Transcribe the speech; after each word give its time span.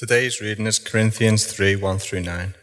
Today's 0.00 0.40
reading 0.40 0.66
is 0.66 0.78
Corinthians 0.78 1.44
3 1.44 1.76
1 1.76 1.98
through 1.98 2.20
9. 2.22 2.54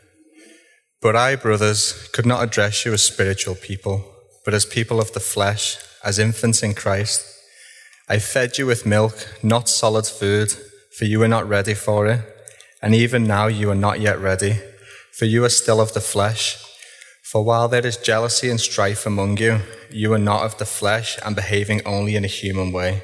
But 1.03 1.15
I, 1.15 1.35
brothers, 1.35 2.09
could 2.11 2.25
not 2.25 2.43
address 2.43 2.83
you 2.83 2.93
as 2.93 3.03
spiritual 3.03 3.53
people, 3.53 4.03
but 4.43 4.55
as 4.55 4.65
people 4.65 4.99
of 4.99 5.11
the 5.11 5.19
flesh, 5.19 5.77
as 6.03 6.17
infants 6.17 6.63
in 6.63 6.73
Christ. 6.73 7.23
I 8.09 8.17
fed 8.17 8.57
you 8.57 8.65
with 8.65 8.87
milk, 8.87 9.35
not 9.43 9.69
solid 9.69 10.07
food, 10.07 10.51
for 10.97 11.05
you 11.05 11.19
were 11.19 11.27
not 11.27 11.47
ready 11.47 11.75
for 11.75 12.07
it. 12.07 12.21
And 12.81 12.95
even 12.95 13.25
now 13.25 13.45
you 13.45 13.69
are 13.69 13.75
not 13.75 13.99
yet 13.99 14.19
ready, 14.19 14.57
for 15.11 15.25
you 15.25 15.45
are 15.45 15.49
still 15.49 15.79
of 15.79 15.93
the 15.93 16.01
flesh. 16.01 16.57
For 17.21 17.43
while 17.43 17.67
there 17.67 17.85
is 17.85 17.97
jealousy 17.97 18.49
and 18.49 18.59
strife 18.59 19.05
among 19.05 19.37
you, 19.37 19.59
you 19.91 20.11
are 20.11 20.25
not 20.31 20.41
of 20.41 20.57
the 20.57 20.65
flesh 20.65 21.19
and 21.23 21.35
behaving 21.35 21.85
only 21.85 22.15
in 22.15 22.25
a 22.25 22.35
human 22.41 22.71
way. 22.71 23.03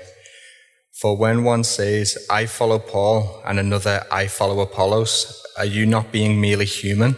For 1.02 1.18
when 1.18 1.44
one 1.44 1.64
says, 1.64 2.18
I 2.30 2.46
follow 2.46 2.78
Paul, 2.78 3.42
and 3.46 3.60
another, 3.60 4.05
I 4.12 4.28
follow 4.28 4.60
Apollos, 4.60 5.43
are 5.57 5.65
you 5.65 5.86
not 5.88 6.11
being 6.11 6.39
merely 6.39 6.65
human? 6.65 7.15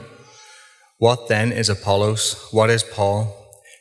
What 0.98 1.28
then 1.28 1.52
is 1.52 1.68
Apollos? 1.68 2.48
What 2.52 2.70
is 2.70 2.84
Paul? 2.84 3.36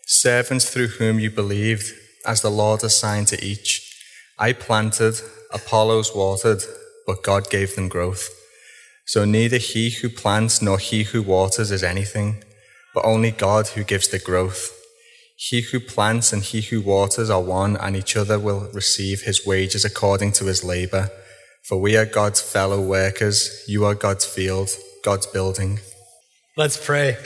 Servants 0.07 0.69
through 0.69 0.88
whom 0.88 1.21
you 1.21 1.30
believed, 1.30 1.93
as 2.27 2.43
the 2.43 2.51
Lord 2.51 2.83
assigned 2.83 3.29
to 3.29 3.43
each. 3.43 3.80
I 4.37 4.52
planted, 4.52 5.21
Apollos 5.52 6.13
watered, 6.13 6.63
but 7.07 7.23
God 7.23 7.49
gave 7.49 7.77
them 7.77 7.88
growth. 7.88 8.29
So 9.07 9.24
neither 9.24 9.59
he 9.59 9.91
who 9.91 10.09
plants 10.09 10.61
nor 10.61 10.79
he 10.79 11.05
who 11.05 11.23
waters 11.23 11.71
is 11.71 11.85
anything, 11.85 12.43
but 12.95 13.05
only 13.05 13.30
God 13.30 13.69
who 13.69 13.85
gives 13.85 14.09
the 14.09 14.19
growth. 14.19 14.73
He 15.37 15.62
who 15.62 15.80
plants 15.80 16.33
and 16.33 16.43
he 16.43 16.61
who 16.61 16.80
waters 16.80 17.29
are 17.29 17.43
one, 17.43 17.77
and 17.77 17.97
each 17.97 18.16
other 18.16 18.38
will 18.38 18.70
receive 18.73 19.23
his 19.23 19.45
wages 19.45 19.84
according 19.84 20.33
to 20.33 20.45
his 20.45 20.62
labor. 20.62 21.10
For 21.65 21.80
we 21.80 21.97
are 21.97 22.07
God's 22.07 22.41
fellow 22.41 22.80
workers, 22.80 23.65
you 23.66 23.84
are 23.84 23.95
God's 23.95 24.24
field, 24.24 24.70
God's 25.02 25.27
building. 25.27 25.80
Let's 26.57 26.82
pray. 26.85 27.16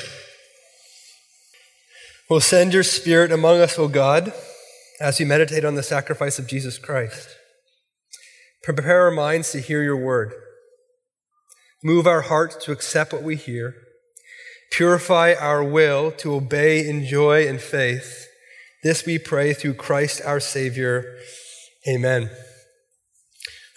Will 2.31 2.41
send 2.41 2.73
your 2.73 2.83
spirit 2.83 3.33
among 3.33 3.61
us, 3.61 3.79
O 3.79 3.89
God, 3.89 4.33
as 5.01 5.19
we 5.19 5.25
meditate 5.25 5.65
on 5.65 5.75
the 5.75 5.83
sacrifice 5.83 6.39
of 6.39 6.47
Jesus 6.47 6.79
Christ. 6.79 7.29
Prepare 8.63 9.03
our 9.03 9.11
minds 9.11 9.53
to 9.53 9.61
hear 9.61 9.83
your 9.83 9.97
word. 9.97 10.33
Move 11.83 12.07
our 12.07 12.23
hearts 12.23 12.57
to 12.65 12.73
accept 12.73 13.13
what 13.13 13.23
we 13.23 13.37
hear 13.37 13.75
Purify 14.71 15.35
our 15.35 15.65
will 15.65 16.13
to 16.13 16.35
obey 16.35 16.87
in 16.87 17.05
joy 17.05 17.47
and 17.49 17.61
faith. 17.61 18.29
This 18.83 19.05
we 19.07 19.19
pray 19.19 19.55
through 19.55 19.75
Christ 19.75 20.21
our 20.25 20.41
Savior. 20.41 21.17
Amen. 21.89 22.31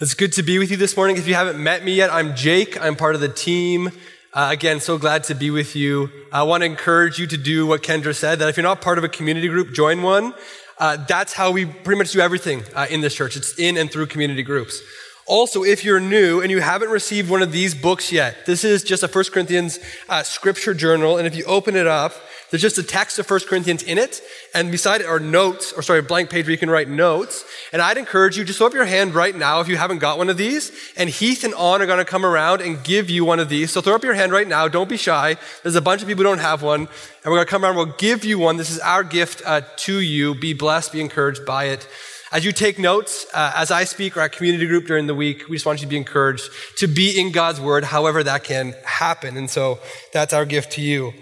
It's 0.00 0.14
good 0.14 0.32
to 0.34 0.42
be 0.42 0.58
with 0.58 0.70
you 0.70 0.76
this 0.76 0.96
morning. 0.96 1.16
If 1.16 1.26
you 1.26 1.34
haven't 1.34 1.62
met 1.62 1.84
me 1.84 1.94
yet, 1.94 2.12
I'm 2.12 2.34
Jake. 2.34 2.80
I'm 2.80 2.96
part 2.96 3.14
of 3.14 3.20
the 3.20 3.28
team. 3.28 3.90
Uh, 4.34 4.48
again, 4.50 4.80
so 4.80 4.98
glad 4.98 5.24
to 5.24 5.34
be 5.34 5.50
with 5.50 5.76
you. 5.76 6.10
I 6.32 6.42
want 6.42 6.62
to 6.62 6.66
encourage 6.66 7.18
you 7.18 7.26
to 7.26 7.36
do 7.36 7.66
what 7.66 7.82
Kendra 7.82 8.14
said, 8.14 8.38
that 8.38 8.48
if 8.48 8.56
you're 8.56 8.64
not 8.64 8.80
part 8.80 8.98
of 8.98 9.04
a 9.04 9.08
community 9.08 9.48
group, 9.48 9.72
join 9.72 10.02
one. 10.02 10.34
Uh, 10.78 10.96
that's 11.06 11.32
how 11.34 11.50
we 11.50 11.66
pretty 11.66 11.98
much 11.98 12.12
do 12.12 12.20
everything 12.20 12.64
uh, 12.74 12.86
in 12.90 13.00
this 13.00 13.14
church. 13.14 13.36
It's 13.36 13.58
in 13.58 13.76
and 13.76 13.90
through 13.90 14.06
community 14.06 14.42
groups. 14.42 14.82
Also, 15.26 15.62
if 15.62 15.84
you're 15.84 16.00
new 16.00 16.40
and 16.40 16.50
you 16.50 16.60
haven't 16.60 16.90
received 16.90 17.30
one 17.30 17.42
of 17.42 17.52
these 17.52 17.74
books 17.74 18.10
yet, 18.10 18.44
this 18.44 18.64
is 18.64 18.82
just 18.82 19.02
a 19.02 19.06
1 19.06 19.24
Corinthians 19.32 19.78
uh, 20.08 20.22
scripture 20.22 20.74
journal. 20.74 21.16
And 21.16 21.26
if 21.26 21.36
you 21.36 21.44
open 21.44 21.76
it 21.76 21.86
up, 21.86 22.12
there's 22.50 22.60
just 22.60 22.76
a 22.76 22.82
text 22.82 23.18
of 23.18 23.30
1 23.30 23.40
Corinthians 23.48 23.82
in 23.82 23.96
it. 23.96 24.20
And 24.52 24.70
beside 24.70 25.00
it 25.00 25.06
are 25.06 25.18
notes, 25.18 25.72
or 25.72 25.80
sorry, 25.80 26.00
a 26.00 26.02
blank 26.02 26.28
page 26.28 26.44
where 26.44 26.50
you 26.50 26.58
can 26.58 26.68
write 26.68 26.88
notes. 26.88 27.46
And 27.72 27.80
I'd 27.80 27.96
encourage 27.96 28.36
you, 28.36 28.44
just 28.44 28.58
throw 28.58 28.66
up 28.66 28.74
your 28.74 28.84
hand 28.84 29.14
right 29.14 29.34
now 29.34 29.60
if 29.60 29.68
you 29.68 29.76
haven't 29.78 29.98
got 29.98 30.18
one 30.18 30.28
of 30.28 30.36
these. 30.36 30.70
And 30.96 31.08
Heath 31.08 31.44
and 31.44 31.54
On 31.54 31.80
are 31.80 31.86
going 31.86 31.98
to 31.98 32.04
come 32.04 32.26
around 32.26 32.60
and 32.60 32.82
give 32.84 33.08
you 33.08 33.24
one 33.24 33.40
of 33.40 33.48
these. 33.48 33.70
So 33.70 33.80
throw 33.80 33.94
up 33.94 34.04
your 34.04 34.12
hand 34.12 34.32
right 34.32 34.46
now. 34.46 34.68
Don't 34.68 34.88
be 34.88 34.98
shy. 34.98 35.36
There's 35.62 35.76
a 35.76 35.80
bunch 35.80 36.02
of 36.02 36.08
people 36.08 36.24
who 36.24 36.30
don't 36.30 36.40
have 36.40 36.62
one. 36.62 36.80
And 36.80 36.88
we're 37.24 37.36
going 37.36 37.46
to 37.46 37.50
come 37.50 37.64
around. 37.64 37.76
We'll 37.76 37.86
give 37.96 38.24
you 38.24 38.38
one. 38.38 38.58
This 38.58 38.70
is 38.70 38.80
our 38.80 39.02
gift 39.02 39.40
uh, 39.46 39.62
to 39.76 40.00
you. 40.00 40.34
Be 40.34 40.52
blessed. 40.52 40.92
Be 40.92 41.00
encouraged 41.00 41.46
by 41.46 41.66
it. 41.66 41.88
As 42.32 42.46
you 42.46 42.52
take 42.52 42.78
notes, 42.78 43.26
uh, 43.34 43.52
as 43.54 43.70
I 43.70 43.84
speak 43.84 44.16
or 44.16 44.22
our 44.22 44.28
community 44.30 44.66
group 44.66 44.86
during 44.86 45.06
the 45.06 45.14
week, 45.14 45.50
we 45.50 45.56
just 45.56 45.66
want 45.66 45.80
you 45.80 45.86
to 45.86 45.90
be 45.90 45.98
encouraged 45.98 46.48
to 46.78 46.86
be 46.86 47.20
in 47.20 47.30
God's 47.30 47.60
word, 47.60 47.84
however 47.84 48.24
that 48.24 48.42
can 48.42 48.74
happen. 48.86 49.36
And 49.36 49.50
so 49.50 49.80
that's 50.14 50.32
our 50.32 50.46
gift 50.46 50.72
to 50.72 50.80
you. 50.80 51.12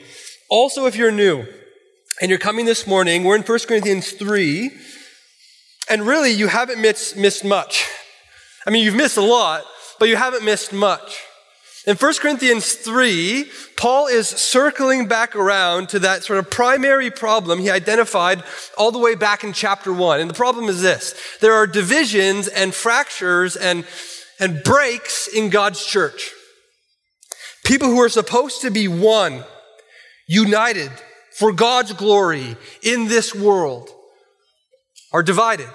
Also, 0.49 0.87
if 0.87 0.95
you're 0.95 1.11
new 1.11 1.47
and 2.21 2.31
you're 2.31 2.39
coming 2.39 2.65
this 2.65 2.87
morning, 2.87 3.25
we're 3.25 3.35
in 3.35 3.43
1 3.43 3.59
Corinthians 3.67 4.13
3, 4.13 4.71
and 5.89 6.07
really 6.07 6.31
you 6.31 6.47
haven't 6.47 6.81
missed, 6.81 7.17
missed 7.17 7.45
much. 7.45 7.89
I 8.65 8.71
mean, 8.71 8.85
you've 8.85 8.95
missed 8.95 9.17
a 9.17 9.21
lot, 9.21 9.65
but 9.99 10.09
you 10.09 10.15
haven't 10.15 10.45
missed 10.45 10.73
much. 10.73 11.19
In 11.87 11.97
1 11.97 12.15
Corinthians 12.17 12.75
3, 12.75 13.51
Paul 13.77 14.07
is 14.07 14.29
circling 14.29 15.09
back 15.09 15.35
around 15.35 15.89
to 15.91 15.99
that 16.01 16.25
sort 16.25 16.39
of 16.39 16.51
primary 16.51 17.11
problem 17.11 17.59
he 17.59 17.71
identified 17.71 18.45
all 18.77 18.93
the 18.93 18.99
way 18.99 19.15
back 19.15 19.45
in 19.45 19.55
chapter 19.55 19.91
1. 19.91 20.21
And 20.21 20.29
the 20.29 20.35
problem 20.35 20.67
is 20.67 20.83
this 20.83 21.15
there 21.41 21.55
are 21.55 21.67
divisions 21.67 22.49
and 22.49 22.75
fractures 22.75 23.57
and, 23.57 23.87
and 24.39 24.63
breaks 24.63 25.27
in 25.27 25.49
God's 25.49 25.85
church. 25.85 26.33
People 27.65 27.89
who 27.89 28.01
are 28.03 28.11
supposed 28.11 28.61
to 28.61 28.71
be 28.71 28.87
one, 28.87 29.45
united 30.29 30.91
for 31.39 31.51
God's 31.51 31.95
glory 31.95 32.57
in 32.83 33.09
this 33.09 33.35
world, 33.35 33.89
are 35.13 35.23
divided, 35.23 35.69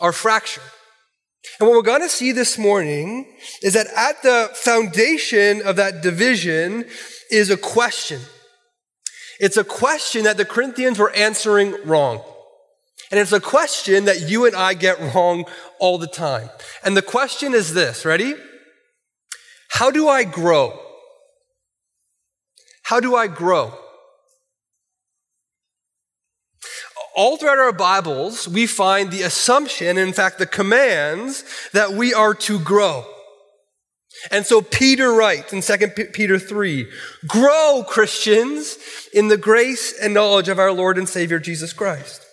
are 0.00 0.12
fractured. 0.12 0.62
And 1.58 1.68
what 1.68 1.76
we're 1.76 1.82
going 1.82 2.02
to 2.02 2.08
see 2.08 2.32
this 2.32 2.56
morning 2.56 3.36
is 3.62 3.74
that 3.74 3.88
at 3.96 4.22
the 4.22 4.50
foundation 4.54 5.62
of 5.62 5.76
that 5.76 6.02
division 6.02 6.84
is 7.30 7.50
a 7.50 7.56
question. 7.56 8.20
It's 9.40 9.56
a 9.56 9.64
question 9.64 10.24
that 10.24 10.36
the 10.36 10.44
Corinthians 10.44 10.98
were 10.98 11.10
answering 11.12 11.74
wrong. 11.84 12.22
And 13.10 13.18
it's 13.18 13.32
a 13.32 13.40
question 13.40 14.06
that 14.06 14.28
you 14.30 14.46
and 14.46 14.54
I 14.54 14.74
get 14.74 14.98
wrong 15.14 15.44
all 15.78 15.98
the 15.98 16.06
time. 16.06 16.48
And 16.84 16.96
the 16.96 17.02
question 17.02 17.52
is 17.52 17.74
this 17.74 18.04
ready? 18.04 18.34
How 19.68 19.90
do 19.90 20.08
I 20.08 20.24
grow? 20.24 20.78
How 22.84 23.00
do 23.00 23.16
I 23.16 23.26
grow? 23.26 23.78
All 27.14 27.36
throughout 27.36 27.58
our 27.58 27.72
Bibles, 27.72 28.48
we 28.48 28.66
find 28.66 29.10
the 29.10 29.22
assumption, 29.22 29.98
in 29.98 30.12
fact, 30.12 30.38
the 30.38 30.46
commands 30.46 31.44
that 31.72 31.92
we 31.92 32.14
are 32.14 32.34
to 32.34 32.58
grow. 32.58 33.04
And 34.30 34.46
so 34.46 34.62
Peter 34.62 35.12
writes 35.12 35.52
in 35.52 35.62
2 35.62 35.88
Peter 36.12 36.38
3, 36.38 36.86
grow 37.26 37.84
Christians 37.88 38.78
in 39.12 39.28
the 39.28 39.36
grace 39.36 39.98
and 40.00 40.14
knowledge 40.14 40.48
of 40.48 40.58
our 40.58 40.72
Lord 40.72 40.98
and 40.98 41.08
Savior 41.08 41.38
Jesus 41.38 41.72
Christ. 41.72 42.24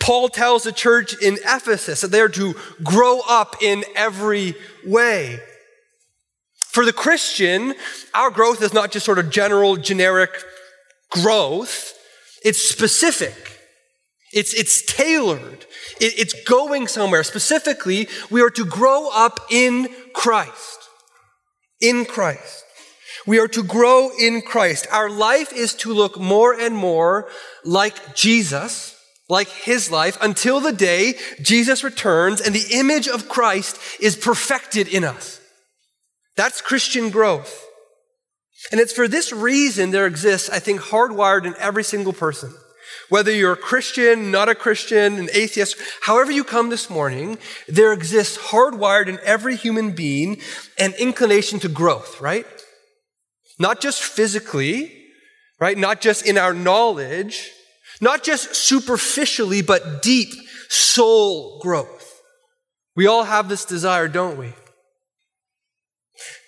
Paul 0.00 0.28
tells 0.28 0.64
the 0.64 0.72
church 0.72 1.14
in 1.22 1.34
Ephesus 1.44 2.00
that 2.00 2.08
they 2.08 2.20
are 2.20 2.28
to 2.30 2.54
grow 2.82 3.20
up 3.28 3.56
in 3.62 3.84
every 3.94 4.54
way. 4.84 5.38
For 6.56 6.84
the 6.84 6.92
Christian, 6.92 7.74
our 8.14 8.30
growth 8.30 8.62
is 8.62 8.72
not 8.72 8.90
just 8.92 9.06
sort 9.06 9.18
of 9.18 9.30
general, 9.30 9.76
generic 9.76 10.30
growth. 11.10 11.94
It's 12.44 12.68
specific. 12.68 13.49
It's, 14.32 14.54
it's 14.54 14.82
tailored. 14.82 15.66
It, 16.00 16.18
it's 16.18 16.42
going 16.44 16.86
somewhere. 16.86 17.24
Specifically, 17.24 18.08
we 18.30 18.42
are 18.42 18.50
to 18.50 18.64
grow 18.64 19.08
up 19.12 19.40
in 19.50 19.88
Christ. 20.14 20.88
In 21.80 22.04
Christ. 22.04 22.64
We 23.26 23.38
are 23.38 23.48
to 23.48 23.62
grow 23.62 24.10
in 24.18 24.40
Christ. 24.42 24.86
Our 24.90 25.10
life 25.10 25.52
is 25.52 25.74
to 25.74 25.92
look 25.92 26.18
more 26.18 26.54
and 26.54 26.74
more 26.74 27.28
like 27.64 28.14
Jesus, 28.14 28.96
like 29.28 29.48
his 29.48 29.90
life, 29.90 30.16
until 30.20 30.60
the 30.60 30.72
day 30.72 31.14
Jesus 31.42 31.84
returns 31.84 32.40
and 32.40 32.54
the 32.54 32.74
image 32.78 33.08
of 33.08 33.28
Christ 33.28 33.78
is 34.00 34.16
perfected 34.16 34.88
in 34.88 35.04
us. 35.04 35.40
That's 36.36 36.60
Christian 36.62 37.10
growth. 37.10 37.66
And 38.70 38.80
it's 38.80 38.92
for 38.92 39.08
this 39.08 39.32
reason 39.32 39.90
there 39.90 40.06
exists, 40.06 40.48
I 40.48 40.58
think, 40.58 40.80
hardwired 40.80 41.44
in 41.44 41.54
every 41.58 41.84
single 41.84 42.12
person 42.12 42.54
whether 43.10 43.30
you're 43.30 43.52
a 43.52 43.56
Christian, 43.56 44.30
not 44.30 44.48
a 44.48 44.54
Christian, 44.54 45.18
an 45.18 45.28
atheist, 45.34 45.76
however 46.02 46.32
you 46.32 46.42
come 46.42 46.70
this 46.70 46.88
morning, 46.88 47.36
there 47.68 47.92
exists 47.92 48.38
hardwired 48.38 49.08
in 49.08 49.18
every 49.22 49.56
human 49.56 49.90
being 49.90 50.40
an 50.78 50.94
inclination 50.98 51.58
to 51.60 51.68
growth, 51.68 52.20
right? 52.20 52.46
Not 53.58 53.80
just 53.80 54.02
physically, 54.02 54.96
right? 55.60 55.76
Not 55.76 56.00
just 56.00 56.24
in 56.24 56.38
our 56.38 56.54
knowledge, 56.54 57.50
not 58.00 58.24
just 58.24 58.54
superficially, 58.54 59.60
but 59.60 60.02
deep 60.02 60.32
soul 60.68 61.58
growth. 61.60 62.22
We 62.96 63.06
all 63.06 63.24
have 63.24 63.48
this 63.48 63.64
desire, 63.64 64.08
don't 64.08 64.38
we? 64.38 64.54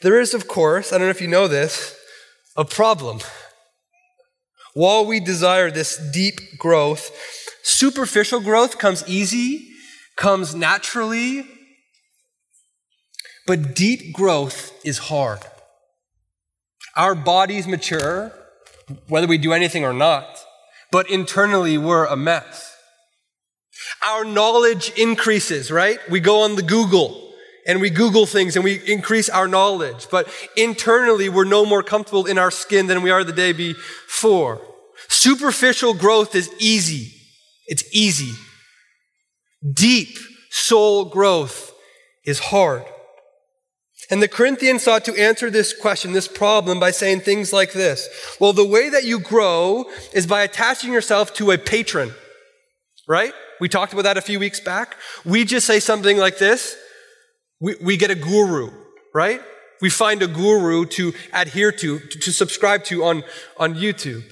There 0.02 0.20
is, 0.20 0.34
of 0.34 0.48
course, 0.48 0.92
I 0.92 0.98
don't 0.98 1.06
know 1.06 1.10
if 1.10 1.20
you 1.20 1.28
know 1.28 1.48
this, 1.48 1.96
a 2.56 2.64
problem. 2.64 3.20
While 4.74 5.04
we 5.06 5.20
desire 5.20 5.70
this 5.70 5.96
deep 6.12 6.58
growth, 6.58 7.10
superficial 7.62 8.40
growth 8.40 8.78
comes 8.78 9.06
easy, 9.06 9.68
comes 10.16 10.54
naturally, 10.54 11.46
But 13.44 13.74
deep 13.74 14.12
growth 14.12 14.72
is 14.84 14.98
hard. 14.98 15.40
Our 16.94 17.14
bodies 17.16 17.66
mature, 17.66 18.32
whether 19.08 19.26
we 19.26 19.36
do 19.36 19.52
anything 19.52 19.84
or 19.84 19.92
not, 19.92 20.38
but 20.92 21.10
internally 21.10 21.76
we're 21.76 22.04
a 22.04 22.16
mess. 22.16 22.76
Our 24.06 24.24
knowledge 24.24 24.90
increases, 24.96 25.72
right? 25.72 25.98
We 26.08 26.20
go 26.20 26.42
on 26.42 26.54
the 26.54 26.62
Google 26.62 27.21
and 27.66 27.80
we 27.80 27.90
Google 27.90 28.26
things 28.26 28.56
and 28.56 28.64
we 28.64 28.80
increase 28.90 29.28
our 29.28 29.46
knowledge, 29.46 30.08
but 30.10 30.28
internally 30.56 31.28
we're 31.28 31.44
no 31.44 31.64
more 31.64 31.82
comfortable 31.82 32.26
in 32.26 32.38
our 32.38 32.50
skin 32.50 32.86
than 32.86 33.02
we 33.02 33.10
are 33.10 33.24
the 33.24 33.32
day 33.32 33.52
before. 33.52 34.60
Superficial 35.08 35.94
growth 35.94 36.34
is 36.34 36.50
easy. 36.58 37.12
It's 37.66 37.84
easy. 37.94 38.34
Deep 39.72 40.18
soul 40.50 41.04
growth 41.04 41.72
is 42.24 42.38
hard. 42.38 42.84
And 44.10 44.22
the 44.22 44.28
Corinthians 44.28 44.82
sought 44.82 45.04
to 45.06 45.18
answer 45.18 45.48
this 45.48 45.72
question, 45.72 46.12
this 46.12 46.28
problem, 46.28 46.80
by 46.80 46.90
saying 46.90 47.20
things 47.20 47.52
like 47.52 47.72
this. 47.72 48.08
Well, 48.40 48.52
the 48.52 48.66
way 48.66 48.90
that 48.90 49.04
you 49.04 49.18
grow 49.20 49.86
is 50.12 50.26
by 50.26 50.42
attaching 50.42 50.92
yourself 50.92 51.32
to 51.34 51.52
a 51.52 51.58
patron, 51.58 52.12
right? 53.08 53.32
We 53.60 53.68
talked 53.68 53.92
about 53.92 54.02
that 54.02 54.18
a 54.18 54.22
few 54.22 54.38
weeks 54.38 54.60
back. 54.60 54.96
We 55.24 55.44
just 55.44 55.66
say 55.66 55.78
something 55.78 56.18
like 56.18 56.38
this. 56.38 56.76
We, 57.62 57.76
we 57.80 57.96
get 57.96 58.10
a 58.10 58.16
guru, 58.16 58.72
right? 59.14 59.40
We 59.80 59.88
find 59.88 60.20
a 60.20 60.26
guru 60.26 60.84
to 60.86 61.12
adhere 61.32 61.70
to, 61.70 62.00
to, 62.00 62.18
to 62.18 62.32
subscribe 62.32 62.82
to 62.84 63.04
on, 63.04 63.22
on 63.56 63.76
YouTube. 63.76 64.24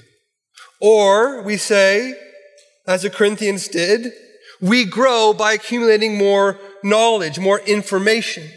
Or 0.81 1.41
we 1.41 1.55
say, 1.55 2.13
as 2.85 3.03
the 3.03 3.09
Corinthians 3.09 3.69
did, 3.69 4.11
we 4.59 4.83
grow 4.83 5.33
by 5.33 5.53
accumulating 5.53 6.17
more 6.17 6.59
knowledge, 6.83 7.39
more 7.39 7.59
information. 7.61 8.49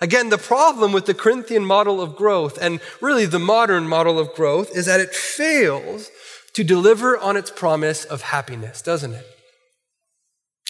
Again, 0.00 0.28
the 0.28 0.38
problem 0.38 0.92
with 0.92 1.06
the 1.06 1.14
Corinthian 1.14 1.64
model 1.64 2.00
of 2.00 2.14
growth 2.14 2.58
and 2.60 2.80
really 3.00 3.26
the 3.26 3.38
modern 3.40 3.88
model 3.88 4.20
of 4.20 4.32
growth 4.34 4.76
is 4.76 4.86
that 4.86 5.00
it 5.00 5.14
fails 5.14 6.10
to 6.54 6.62
deliver 6.62 7.18
on 7.18 7.36
its 7.36 7.50
promise 7.50 8.04
of 8.04 8.22
happiness, 8.22 8.82
doesn't 8.82 9.14
it? 9.14 9.26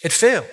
It 0.03 0.11
fails. 0.11 0.47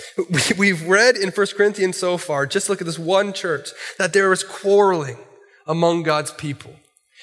We've 0.58 0.86
read 0.88 1.16
in 1.16 1.30
1 1.30 1.46
Corinthians 1.56 1.96
so 1.96 2.16
far, 2.16 2.46
just 2.46 2.68
look 2.68 2.80
at 2.80 2.86
this 2.86 2.98
one 2.98 3.32
church, 3.32 3.70
that 3.98 4.12
there 4.12 4.32
is 4.32 4.42
quarreling 4.42 5.18
among 5.66 6.02
God's 6.02 6.32
people. 6.32 6.74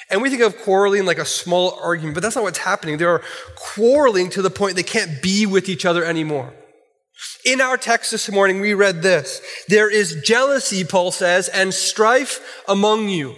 And 0.09 0.21
we 0.21 0.29
think 0.29 0.41
of 0.41 0.57
quarreling 0.59 1.05
like 1.05 1.17
a 1.17 1.25
small 1.25 1.77
argument, 1.81 2.15
but 2.15 2.23
that's 2.23 2.35
not 2.35 2.43
what's 2.43 2.59
happening. 2.59 2.97
They 2.97 3.05
are 3.05 3.21
quarreling 3.55 4.29
to 4.31 4.41
the 4.41 4.49
point 4.49 4.75
they 4.75 4.83
can't 4.83 5.21
be 5.21 5.45
with 5.45 5.69
each 5.69 5.85
other 5.85 6.03
anymore. 6.03 6.53
In 7.43 7.59
our 7.59 7.77
text 7.77 8.11
this 8.11 8.31
morning, 8.31 8.61
we 8.61 8.73
read 8.73 9.01
this. 9.01 9.41
There 9.67 9.91
is 9.91 10.21
jealousy, 10.23 10.83
Paul 10.83 11.11
says, 11.11 11.49
and 11.49 11.73
strife 11.73 12.63
among 12.67 13.09
you. 13.09 13.35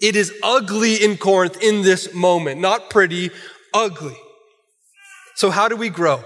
It 0.00 0.16
is 0.16 0.32
ugly 0.42 0.96
in 0.96 1.16
Corinth 1.16 1.62
in 1.62 1.82
this 1.82 2.12
moment. 2.12 2.60
Not 2.60 2.90
pretty, 2.90 3.30
ugly. 3.72 4.16
So 5.36 5.50
how 5.50 5.68
do 5.68 5.76
we 5.76 5.90
grow? 5.90 6.22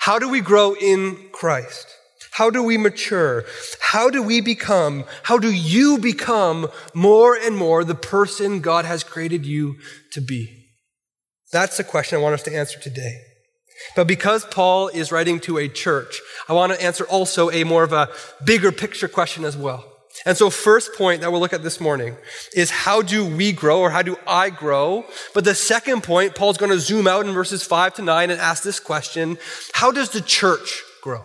How 0.00 0.18
do 0.18 0.28
we 0.28 0.40
grow 0.40 0.74
in 0.74 1.28
Christ? 1.32 1.86
How 2.32 2.50
do 2.50 2.62
we 2.62 2.78
mature? 2.78 3.44
How 3.80 4.10
do 4.10 4.22
we 4.22 4.40
become, 4.40 5.04
how 5.24 5.38
do 5.38 5.50
you 5.50 5.98
become 5.98 6.68
more 6.94 7.34
and 7.34 7.56
more 7.56 7.82
the 7.82 7.94
person 7.94 8.60
God 8.60 8.84
has 8.84 9.02
created 9.02 9.44
you 9.44 9.76
to 10.12 10.20
be? 10.20 10.66
That's 11.52 11.76
the 11.76 11.84
question 11.84 12.18
I 12.18 12.22
want 12.22 12.34
us 12.34 12.42
to 12.44 12.54
answer 12.54 12.78
today. 12.78 13.18
But 13.96 14.06
because 14.06 14.44
Paul 14.44 14.88
is 14.88 15.12
writing 15.12 15.40
to 15.40 15.58
a 15.58 15.68
church, 15.68 16.20
I 16.48 16.52
want 16.52 16.72
to 16.72 16.82
answer 16.82 17.04
also 17.04 17.50
a 17.50 17.64
more 17.64 17.84
of 17.84 17.92
a 17.92 18.08
bigger 18.44 18.72
picture 18.72 19.08
question 19.08 19.44
as 19.44 19.56
well. 19.56 19.87
And 20.26 20.36
so, 20.36 20.50
first 20.50 20.94
point 20.94 21.20
that 21.20 21.30
we'll 21.30 21.40
look 21.40 21.52
at 21.52 21.62
this 21.62 21.80
morning 21.80 22.16
is 22.54 22.70
how 22.70 23.02
do 23.02 23.24
we 23.24 23.52
grow 23.52 23.80
or 23.80 23.90
how 23.90 24.02
do 24.02 24.16
I 24.26 24.50
grow? 24.50 25.04
But 25.32 25.44
the 25.44 25.54
second 25.54 26.02
point, 26.02 26.34
Paul's 26.34 26.56
going 26.56 26.72
to 26.72 26.80
zoom 26.80 27.06
out 27.06 27.26
in 27.26 27.32
verses 27.32 27.62
five 27.62 27.94
to 27.94 28.02
nine 28.02 28.30
and 28.30 28.40
ask 28.40 28.62
this 28.62 28.80
question 28.80 29.38
How 29.74 29.90
does 29.90 30.10
the 30.10 30.20
church 30.20 30.82
grow? 31.02 31.24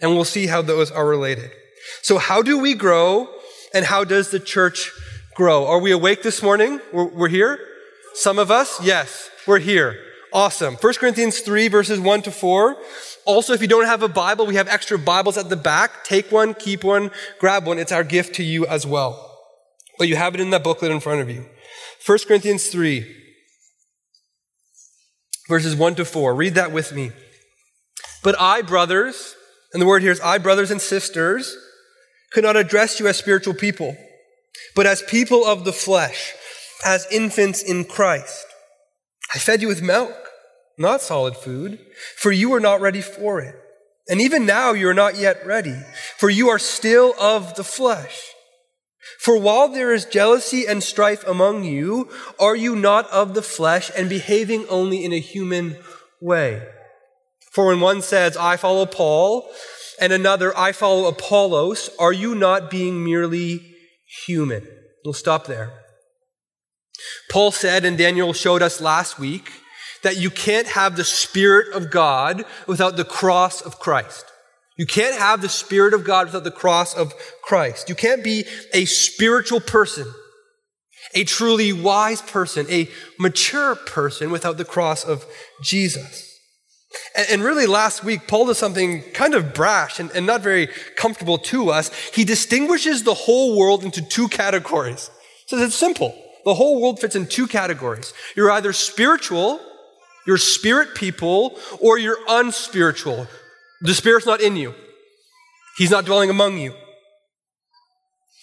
And 0.00 0.12
we'll 0.12 0.24
see 0.24 0.46
how 0.46 0.62
those 0.62 0.90
are 0.90 1.06
related. 1.06 1.50
So, 2.02 2.18
how 2.18 2.42
do 2.42 2.58
we 2.58 2.74
grow 2.74 3.28
and 3.74 3.84
how 3.84 4.04
does 4.04 4.30
the 4.30 4.40
church 4.40 4.92
grow? 5.34 5.66
Are 5.66 5.80
we 5.80 5.90
awake 5.90 6.22
this 6.22 6.42
morning? 6.42 6.80
We're, 6.92 7.08
we're 7.08 7.28
here? 7.28 7.58
Some 8.14 8.38
of 8.38 8.50
us? 8.50 8.82
Yes, 8.82 9.30
we're 9.46 9.58
here. 9.58 9.98
Awesome. 10.32 10.76
1 10.76 10.94
Corinthians 10.94 11.40
3, 11.40 11.68
verses 11.68 11.98
1 11.98 12.22
to 12.22 12.30
4. 12.30 12.76
Also, 13.24 13.52
if 13.52 13.60
you 13.60 13.68
don't 13.68 13.86
have 13.86 14.02
a 14.02 14.08
Bible, 14.08 14.46
we 14.46 14.56
have 14.56 14.68
extra 14.68 14.98
Bibles 14.98 15.36
at 15.36 15.48
the 15.48 15.56
back. 15.56 16.04
Take 16.04 16.32
one, 16.32 16.54
keep 16.54 16.82
one, 16.84 17.10
grab 17.38 17.66
one. 17.66 17.78
It's 17.78 17.92
our 17.92 18.04
gift 18.04 18.34
to 18.36 18.42
you 18.42 18.66
as 18.66 18.86
well. 18.86 19.38
But 19.98 20.08
you 20.08 20.16
have 20.16 20.34
it 20.34 20.40
in 20.40 20.50
that 20.50 20.64
booklet 20.64 20.90
in 20.90 21.00
front 21.00 21.20
of 21.20 21.28
you. 21.28 21.46
1 22.06 22.18
Corinthians 22.26 22.68
3, 22.68 23.06
verses 25.48 25.76
1 25.76 25.94
to 25.96 26.04
4. 26.04 26.34
Read 26.34 26.54
that 26.54 26.72
with 26.72 26.92
me. 26.94 27.12
But 28.22 28.38
I, 28.40 28.62
brothers, 28.62 29.34
and 29.72 29.82
the 29.82 29.86
word 29.86 30.02
here 30.02 30.12
is 30.12 30.20
I, 30.20 30.38
brothers 30.38 30.70
and 30.70 30.80
sisters, 30.80 31.56
could 32.32 32.44
not 32.44 32.56
address 32.56 33.00
you 33.00 33.08
as 33.08 33.18
spiritual 33.18 33.54
people, 33.54 33.96
but 34.74 34.86
as 34.86 35.02
people 35.02 35.44
of 35.44 35.64
the 35.64 35.72
flesh, 35.72 36.32
as 36.84 37.06
infants 37.10 37.62
in 37.62 37.84
Christ. 37.84 38.46
I 39.34 39.38
fed 39.38 39.60
you 39.60 39.68
with 39.68 39.82
milk, 39.82 40.29
not 40.80 41.02
solid 41.02 41.36
food, 41.36 41.78
for 42.16 42.32
you 42.32 42.52
are 42.54 42.60
not 42.60 42.80
ready 42.80 43.02
for 43.02 43.40
it. 43.40 43.54
And 44.08 44.20
even 44.20 44.46
now 44.46 44.72
you 44.72 44.88
are 44.88 44.94
not 44.94 45.16
yet 45.16 45.46
ready, 45.46 45.76
for 46.16 46.30
you 46.30 46.48
are 46.48 46.58
still 46.58 47.14
of 47.20 47.54
the 47.54 47.62
flesh. 47.62 48.18
For 49.20 49.38
while 49.38 49.68
there 49.68 49.92
is 49.92 50.06
jealousy 50.06 50.66
and 50.66 50.82
strife 50.82 51.22
among 51.26 51.64
you, 51.64 52.08
are 52.38 52.56
you 52.56 52.74
not 52.74 53.08
of 53.10 53.34
the 53.34 53.42
flesh 53.42 53.90
and 53.94 54.08
behaving 54.08 54.66
only 54.68 55.04
in 55.04 55.12
a 55.12 55.20
human 55.20 55.76
way? 56.20 56.66
For 57.52 57.66
when 57.66 57.80
one 57.80 58.00
says, 58.00 58.36
I 58.36 58.56
follow 58.56 58.86
Paul, 58.86 59.50
and 60.00 60.12
another, 60.12 60.56
I 60.56 60.72
follow 60.72 61.06
Apollos, 61.06 61.90
are 61.98 62.12
you 62.12 62.34
not 62.34 62.70
being 62.70 63.04
merely 63.04 63.76
human? 64.24 64.66
We'll 65.04 65.12
stop 65.12 65.46
there. 65.46 65.72
Paul 67.30 67.50
said, 67.50 67.84
and 67.84 67.98
Daniel 67.98 68.32
showed 68.32 68.62
us 68.62 68.80
last 68.80 69.18
week, 69.18 69.50
that 70.02 70.16
you 70.16 70.30
can't 70.30 70.66
have 70.66 70.96
the 70.96 71.04
Spirit 71.04 71.74
of 71.74 71.90
God 71.90 72.44
without 72.66 72.96
the 72.96 73.04
cross 73.04 73.60
of 73.60 73.78
Christ. 73.78 74.24
You 74.76 74.86
can't 74.86 75.16
have 75.16 75.42
the 75.42 75.48
Spirit 75.48 75.92
of 75.92 76.04
God 76.04 76.26
without 76.26 76.44
the 76.44 76.50
cross 76.50 76.94
of 76.94 77.12
Christ. 77.42 77.88
You 77.88 77.94
can't 77.94 78.24
be 78.24 78.44
a 78.72 78.86
spiritual 78.86 79.60
person, 79.60 80.06
a 81.14 81.24
truly 81.24 81.72
wise 81.72 82.22
person, 82.22 82.66
a 82.70 82.88
mature 83.18 83.74
person 83.74 84.30
without 84.30 84.56
the 84.56 84.64
cross 84.64 85.04
of 85.04 85.26
Jesus. 85.62 86.26
And, 87.14 87.44
really, 87.44 87.66
last 87.66 88.02
week, 88.02 88.26
Paul 88.26 88.46
does 88.46 88.58
something 88.58 89.02
kind 89.12 89.34
of 89.34 89.54
brash 89.54 90.00
and, 90.00 90.26
not 90.26 90.40
very 90.40 90.68
comfortable 90.96 91.38
to 91.38 91.70
us. 91.70 91.92
He 92.14 92.24
distinguishes 92.24 93.04
the 93.04 93.14
whole 93.14 93.56
world 93.56 93.84
into 93.84 94.02
two 94.02 94.28
categories. 94.28 95.10
So 95.46 95.56
it's 95.58 95.74
simple. 95.74 96.16
The 96.44 96.54
whole 96.54 96.80
world 96.80 96.98
fits 97.00 97.14
in 97.14 97.26
two 97.26 97.46
categories. 97.46 98.12
You're 98.34 98.50
either 98.50 98.72
spiritual, 98.72 99.60
you're 100.26 100.38
spirit 100.38 100.94
people, 100.94 101.58
or 101.80 101.98
you're 101.98 102.18
unspiritual. 102.28 103.26
The 103.82 103.94
Spirit's 103.94 104.26
not 104.26 104.40
in 104.40 104.56
you, 104.56 104.74
He's 105.76 105.90
not 105.90 106.04
dwelling 106.04 106.30
among 106.30 106.58
you. 106.58 106.74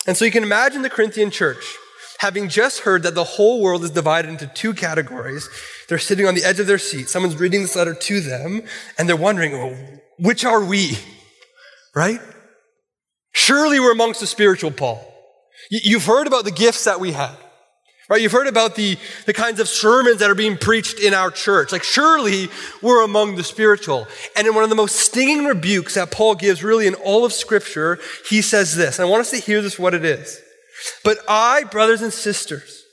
And 0.08 0.16
so 0.16 0.26
you 0.26 0.32
can 0.32 0.44
imagine 0.44 0.82
the 0.82 0.90
Corinthian 0.90 1.32
church 1.32 1.76
having 2.20 2.50
just 2.50 2.80
heard 2.80 3.04
that 3.04 3.16
the 3.16 3.24
whole 3.24 3.62
world 3.62 3.84
is 3.84 3.92
divided 3.92 4.30
into 4.30 4.48
two 4.48 4.74
categories. 4.74 5.48
They're 5.88 6.00
sitting 6.00 6.26
on 6.26 6.36
the 6.36 6.44
edge 6.44 6.60
of 6.60 6.68
their 6.68 6.80
seat. 6.80 7.10
Someone's 7.10 7.36
reading 7.36 7.62
this 7.62 7.76
letter 7.76 7.94
to 7.94 8.22
them, 8.22 8.64
and 8.98 9.08
they're 9.08 9.16
wondering, 9.16 9.52
well, 9.52 9.78
which 10.18 10.44
are 10.44 10.64
we? 10.64 10.98
Right? 11.96 12.20
Surely 13.34 13.80
we're 13.80 13.92
amongst 13.92 14.20
the 14.20 14.28
spiritual, 14.28 14.72
Paul. 14.72 15.04
You've 15.70 16.06
heard 16.06 16.28
about 16.28 16.44
the 16.44 16.52
gifts 16.52 16.86
that 16.86 17.00
we 17.00 17.12
had. 17.12 17.36
Right? 18.10 18.22
You've 18.22 18.32
heard 18.32 18.48
about 18.48 18.76
the, 18.76 18.98
the 19.26 19.34
kinds 19.34 19.60
of 19.60 19.68
sermons 19.68 20.20
that 20.20 20.30
are 20.30 20.36
being 20.36 20.58
preached 20.58 21.00
in 21.00 21.14
our 21.14 21.30
church. 21.30 21.74
Like, 21.74 21.84
surely 21.84 22.48
we're 22.82 23.04
among 23.04 23.36
the 23.36 23.44
spiritual. 23.44 24.08
And 24.38 24.48
in 24.48 24.56
one 24.56 24.64
of 24.64 24.70
the 24.70 24.78
most 24.78 24.96
stinging 24.96 25.44
rebukes 25.44 25.96
that 25.96 26.10
Paul 26.10 26.36
gives, 26.36 26.64
really, 26.64 26.88
in 26.88 26.96
all 26.96 27.26
of 27.26 27.34
Scripture, 27.34 28.00
he 28.30 28.42
says 28.42 28.76
this. 28.76 28.98
And 28.98 29.06
I 29.06 29.10
want 29.10 29.22
us 29.22 29.32
to 29.32 29.38
hear 29.38 29.62
this 29.62 29.78
what 29.78 29.94
it 29.94 30.06
is. 30.06 30.40
But 31.04 31.18
I, 31.28 31.66
brothers 31.66 32.02
and 32.02 32.14
sisters, 32.14 32.84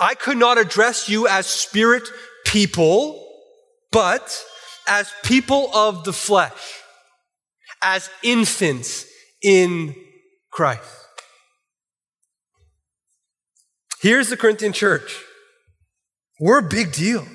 I 0.00 0.14
could 0.14 0.38
not 0.38 0.56
address 0.56 1.10
you 1.10 1.28
as 1.28 1.46
spirit 1.46 2.08
people, 2.46 3.28
but 3.92 4.42
as 4.86 5.12
people 5.24 5.70
of 5.74 6.04
the 6.04 6.12
flesh, 6.12 6.52
as 7.82 8.08
infants 8.22 9.04
in 9.42 9.94
Christ. 10.50 10.97
Here's 14.00 14.28
the 14.28 14.36
Corinthian 14.36 14.72
church. 14.72 15.22
We're 16.40 16.58
a 16.58 16.68
big 16.68 16.92
deal. 16.92 17.26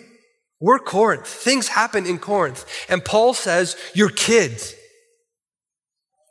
We're 0.60 0.79
Corinth. 0.79 1.27
Things 1.27 1.67
happen 1.67 2.05
in 2.05 2.20
Corinth. 2.20 2.65
And 2.88 3.03
Paul 3.03 3.34
says, 3.34 3.75
You're 3.93 4.10
kids. 4.10 4.75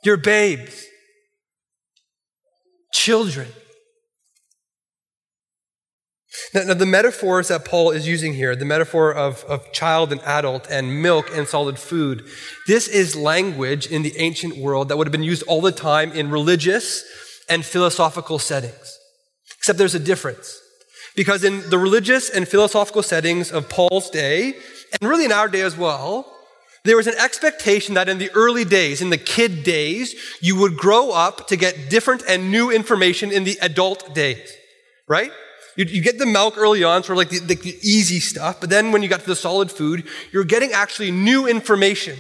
You're 0.04 0.16
babes, 0.16 0.84
children. 2.92 3.48
Now, 6.54 6.64
now, 6.64 6.74
the 6.74 6.86
metaphors 6.86 7.48
that 7.48 7.64
Paul 7.64 7.90
is 7.90 8.08
using 8.08 8.34
here, 8.34 8.56
the 8.56 8.64
metaphor 8.64 9.12
of, 9.12 9.44
of 9.44 9.70
child 9.72 10.12
and 10.12 10.20
adult 10.22 10.66
and 10.70 11.02
milk 11.02 11.30
and 11.32 11.46
solid 11.46 11.78
food, 11.78 12.24
this 12.66 12.88
is 12.88 13.14
language 13.14 13.86
in 13.86 14.02
the 14.02 14.16
ancient 14.16 14.56
world 14.56 14.88
that 14.88 14.96
would 14.96 15.06
have 15.06 15.12
been 15.12 15.22
used 15.22 15.44
all 15.46 15.60
the 15.60 15.72
time 15.72 16.10
in 16.12 16.30
religious 16.30 17.04
and 17.48 17.64
philosophical 17.64 18.38
settings. 18.38 18.98
Except 19.62 19.78
there's 19.78 19.95
a 19.95 20.00
difference. 20.00 20.61
Because 21.14 21.45
in 21.45 21.71
the 21.71 21.78
religious 21.78 22.28
and 22.28 22.49
philosophical 22.49 23.00
settings 23.00 23.52
of 23.52 23.69
Paul's 23.69 24.11
day, 24.11 24.54
and 25.00 25.09
really 25.09 25.25
in 25.25 25.31
our 25.31 25.47
day 25.47 25.61
as 25.61 25.76
well, 25.76 26.26
there 26.85 26.97
was 26.97 27.07
an 27.07 27.14
expectation 27.16 27.95
that 27.95 28.09
in 28.09 28.19
the 28.19 28.28
early 28.35 28.64
days, 28.64 29.00
in 29.00 29.11
the 29.11 29.19
kid 29.19 29.62
days, 29.62 30.16
you 30.40 30.57
would 30.57 30.76
grow 30.76 31.12
up 31.12 31.47
to 31.47 31.57
get 31.57 31.88
different 31.88 32.25
and 32.28 32.50
new 32.50 32.73
information 32.73 33.31
in 33.31 33.45
the 33.45 33.57
adult 33.62 34.12
days, 34.16 34.52
right? 35.07 35.31
You, 35.76 35.85
you 35.85 36.02
get 36.02 36.19
the 36.19 36.26
milk 36.26 36.59
early 36.59 36.83
on, 36.83 37.04
sort 37.04 37.12
of 37.12 37.19
like 37.19 37.28
the, 37.28 37.38
the, 37.38 37.54
the 37.54 37.78
easy 37.83 38.19
stuff, 38.19 38.61
but 38.61 38.69
then 38.69 38.90
when 38.90 39.04
you 39.04 39.09
got 39.09 39.21
to 39.21 39.26
the 39.26 39.37
solid 39.37 39.71
food, 39.71 40.09
you're 40.33 40.45
getting 40.45 40.73
actually 40.73 41.12
new 41.12 41.47
information, 41.47 42.19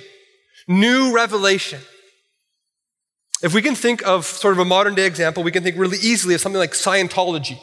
new 0.68 1.12
revelation. 1.12 1.80
If 3.42 3.54
we 3.54 3.62
can 3.62 3.74
think 3.74 4.06
of 4.06 4.24
sort 4.24 4.52
of 4.52 4.58
a 4.58 4.64
modern 4.64 4.94
day 4.94 5.06
example, 5.06 5.42
we 5.42 5.50
can 5.50 5.62
think 5.62 5.76
really 5.76 5.98
easily 5.98 6.34
of 6.34 6.40
something 6.40 6.58
like 6.58 6.72
Scientology. 6.72 7.58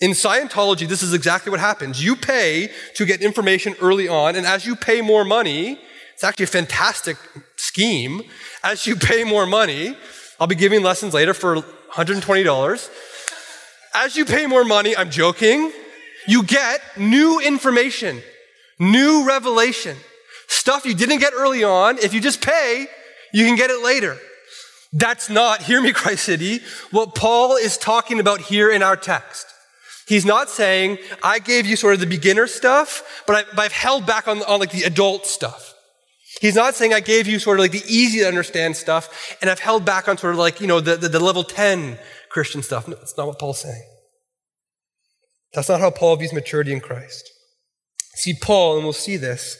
In 0.00 0.12
Scientology, 0.12 0.88
this 0.88 1.02
is 1.02 1.12
exactly 1.12 1.50
what 1.50 1.60
happens. 1.60 2.02
You 2.02 2.16
pay 2.16 2.70
to 2.94 3.04
get 3.04 3.20
information 3.20 3.74
early 3.82 4.08
on, 4.08 4.36
and 4.36 4.46
as 4.46 4.64
you 4.64 4.74
pay 4.74 5.02
more 5.02 5.24
money, 5.24 5.78
it's 6.14 6.24
actually 6.24 6.44
a 6.44 6.48
fantastic 6.48 7.18
scheme. 7.56 8.22
As 8.64 8.86
you 8.86 8.96
pay 8.96 9.24
more 9.24 9.44
money, 9.44 9.96
I'll 10.38 10.46
be 10.46 10.54
giving 10.54 10.82
lessons 10.82 11.12
later 11.12 11.34
for 11.34 11.56
$120 11.92 12.90
as 13.94 14.16
you 14.16 14.24
pay 14.24 14.46
more 14.46 14.64
money, 14.64 14.96
I'm 14.96 15.10
joking, 15.10 15.72
you 16.26 16.42
get 16.42 16.80
new 16.96 17.40
information, 17.40 18.22
new 18.78 19.26
revelation, 19.26 19.96
stuff 20.48 20.86
you 20.86 20.94
didn't 20.94 21.18
get 21.18 21.32
early 21.34 21.64
on. 21.64 21.98
If 21.98 22.14
you 22.14 22.20
just 22.20 22.40
pay, 22.40 22.86
you 23.32 23.44
can 23.46 23.56
get 23.56 23.70
it 23.70 23.82
later. 23.82 24.16
That's 24.92 25.30
not, 25.30 25.62
hear 25.70 25.80
me, 25.80 25.92
Christ 25.92 26.24
City, 26.24 26.60
what 26.90 27.14
Paul 27.14 27.56
is 27.56 27.76
talking 27.76 28.20
about 28.20 28.40
here 28.40 28.70
in 28.70 28.82
our 28.82 28.96
text. 28.96 29.46
He's 30.08 30.26
not 30.26 30.50
saying, 30.50 30.98
I 31.22 31.38
gave 31.38 31.66
you 31.66 31.76
sort 31.76 31.94
of 31.94 32.00
the 32.00 32.06
beginner 32.06 32.48
stuff, 32.48 33.22
but, 33.26 33.46
I, 33.56 33.62
have 33.62 33.72
held 33.72 34.06
back 34.06 34.26
on, 34.26 34.42
on 34.42 34.58
like 34.58 34.72
the 34.72 34.82
adult 34.82 35.24
stuff. 35.24 35.74
He's 36.40 36.56
not 36.56 36.74
saying 36.74 36.92
I 36.92 37.00
gave 37.00 37.26
you 37.26 37.38
sort 37.38 37.58
of 37.58 37.62
like 37.62 37.70
the 37.70 37.84
easy 37.86 38.20
to 38.20 38.26
understand 38.26 38.76
stuff, 38.76 39.36
and 39.40 39.50
I've 39.50 39.60
held 39.60 39.84
back 39.84 40.08
on 40.08 40.18
sort 40.18 40.32
of 40.32 40.38
like, 40.38 40.60
you 40.60 40.66
know, 40.66 40.80
the, 40.80 40.96
the, 40.96 41.08
the 41.08 41.20
level 41.20 41.44
10 41.44 41.98
Christian 42.28 42.62
stuff. 42.62 42.88
No, 42.88 42.96
that's 42.96 43.16
not 43.16 43.26
what 43.26 43.38
Paul's 43.38 43.60
saying. 43.60 43.84
That's 45.52 45.68
not 45.68 45.80
how 45.80 45.90
Paul 45.90 46.16
views 46.16 46.32
maturity 46.32 46.72
in 46.72 46.80
Christ. 46.80 47.30
See, 48.14 48.34
Paul, 48.34 48.76
and 48.76 48.84
we'll 48.84 48.92
see 48.92 49.16
this, 49.16 49.58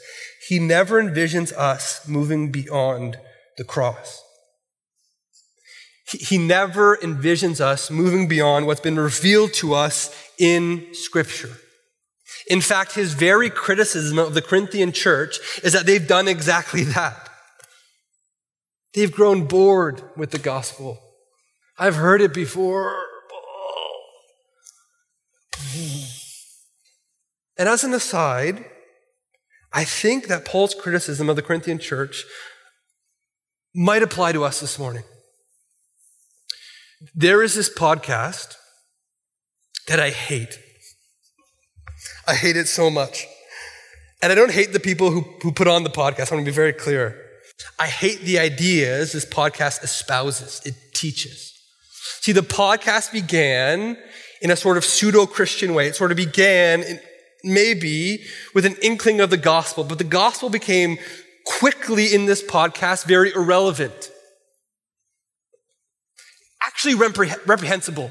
he 0.48 0.58
never 0.58 1.02
envisions 1.02 1.52
us 1.52 2.06
moving 2.08 2.50
beyond 2.50 3.18
the 3.56 3.64
cross. 3.64 4.22
He, 6.12 6.38
never 6.38 6.96
envisions 6.96 7.60
us 7.60 7.90
moving 7.90 8.26
beyond 8.26 8.66
what's 8.66 8.80
been 8.80 8.98
revealed 8.98 9.52
to 9.54 9.74
us 9.74 10.14
in 10.38 10.88
Scripture. 10.92 11.56
In 12.48 12.60
fact, 12.60 12.94
his 12.94 13.14
very 13.14 13.48
criticism 13.48 14.18
of 14.18 14.34
the 14.34 14.42
Corinthian 14.42 14.90
church 14.92 15.38
is 15.62 15.72
that 15.72 15.86
they've 15.86 16.06
done 16.06 16.26
exactly 16.26 16.82
that. 16.82 17.28
They've 18.94 19.12
grown 19.12 19.46
bored 19.46 20.02
with 20.16 20.32
the 20.32 20.38
gospel. 20.38 20.98
I've 21.78 21.96
heard 21.96 22.20
it 22.20 22.34
before. 22.34 23.04
And 27.56 27.68
as 27.68 27.84
an 27.84 27.94
aside, 27.94 28.64
I 29.72 29.84
think 29.84 30.26
that 30.26 30.44
Paul's 30.44 30.74
criticism 30.74 31.28
of 31.28 31.36
the 31.36 31.42
Corinthian 31.42 31.78
church 31.78 32.24
might 33.74 34.02
apply 34.02 34.32
to 34.32 34.42
us 34.42 34.60
this 34.60 34.78
morning. 34.78 35.04
There 37.14 37.42
is 37.42 37.54
this 37.54 37.72
podcast 37.72 38.56
that 39.88 39.98
I 39.98 40.10
hate. 40.10 40.58
I 42.26 42.34
hate 42.34 42.56
it 42.56 42.68
so 42.68 42.90
much. 42.90 43.26
And 44.22 44.30
I 44.30 44.34
don't 44.34 44.52
hate 44.52 44.74
the 44.74 44.80
people 44.80 45.10
who, 45.10 45.22
who 45.42 45.50
put 45.50 45.66
on 45.66 45.82
the 45.82 45.90
podcast. 45.90 46.30
I 46.30 46.34
want 46.34 46.44
to 46.44 46.50
be 46.50 46.54
very 46.54 46.74
clear. 46.74 47.18
I 47.78 47.86
hate 47.86 48.20
the 48.20 48.38
ideas 48.38 49.12
this 49.12 49.24
podcast 49.24 49.82
espouses, 49.82 50.60
it 50.66 50.74
teaches. 50.94 51.54
See, 52.20 52.32
the 52.32 52.42
podcast 52.42 53.12
began 53.12 53.96
in 54.42 54.50
a 54.50 54.56
sort 54.56 54.76
of 54.76 54.84
pseudo 54.84 55.24
Christian 55.24 55.72
way. 55.72 55.86
It 55.86 55.96
sort 55.96 56.10
of 56.10 56.18
began 56.18 56.82
in, 56.82 57.00
maybe 57.42 58.24
with 58.54 58.66
an 58.66 58.76
inkling 58.82 59.20
of 59.20 59.30
the 59.30 59.38
gospel, 59.38 59.84
but 59.84 59.96
the 59.96 60.04
gospel 60.04 60.50
became 60.50 60.98
quickly 61.46 62.14
in 62.14 62.26
this 62.26 62.42
podcast 62.42 63.06
very 63.06 63.32
irrelevant. 63.32 64.10
Actually, 66.80 66.94
repre- 66.94 67.46
reprehensible. 67.46 68.10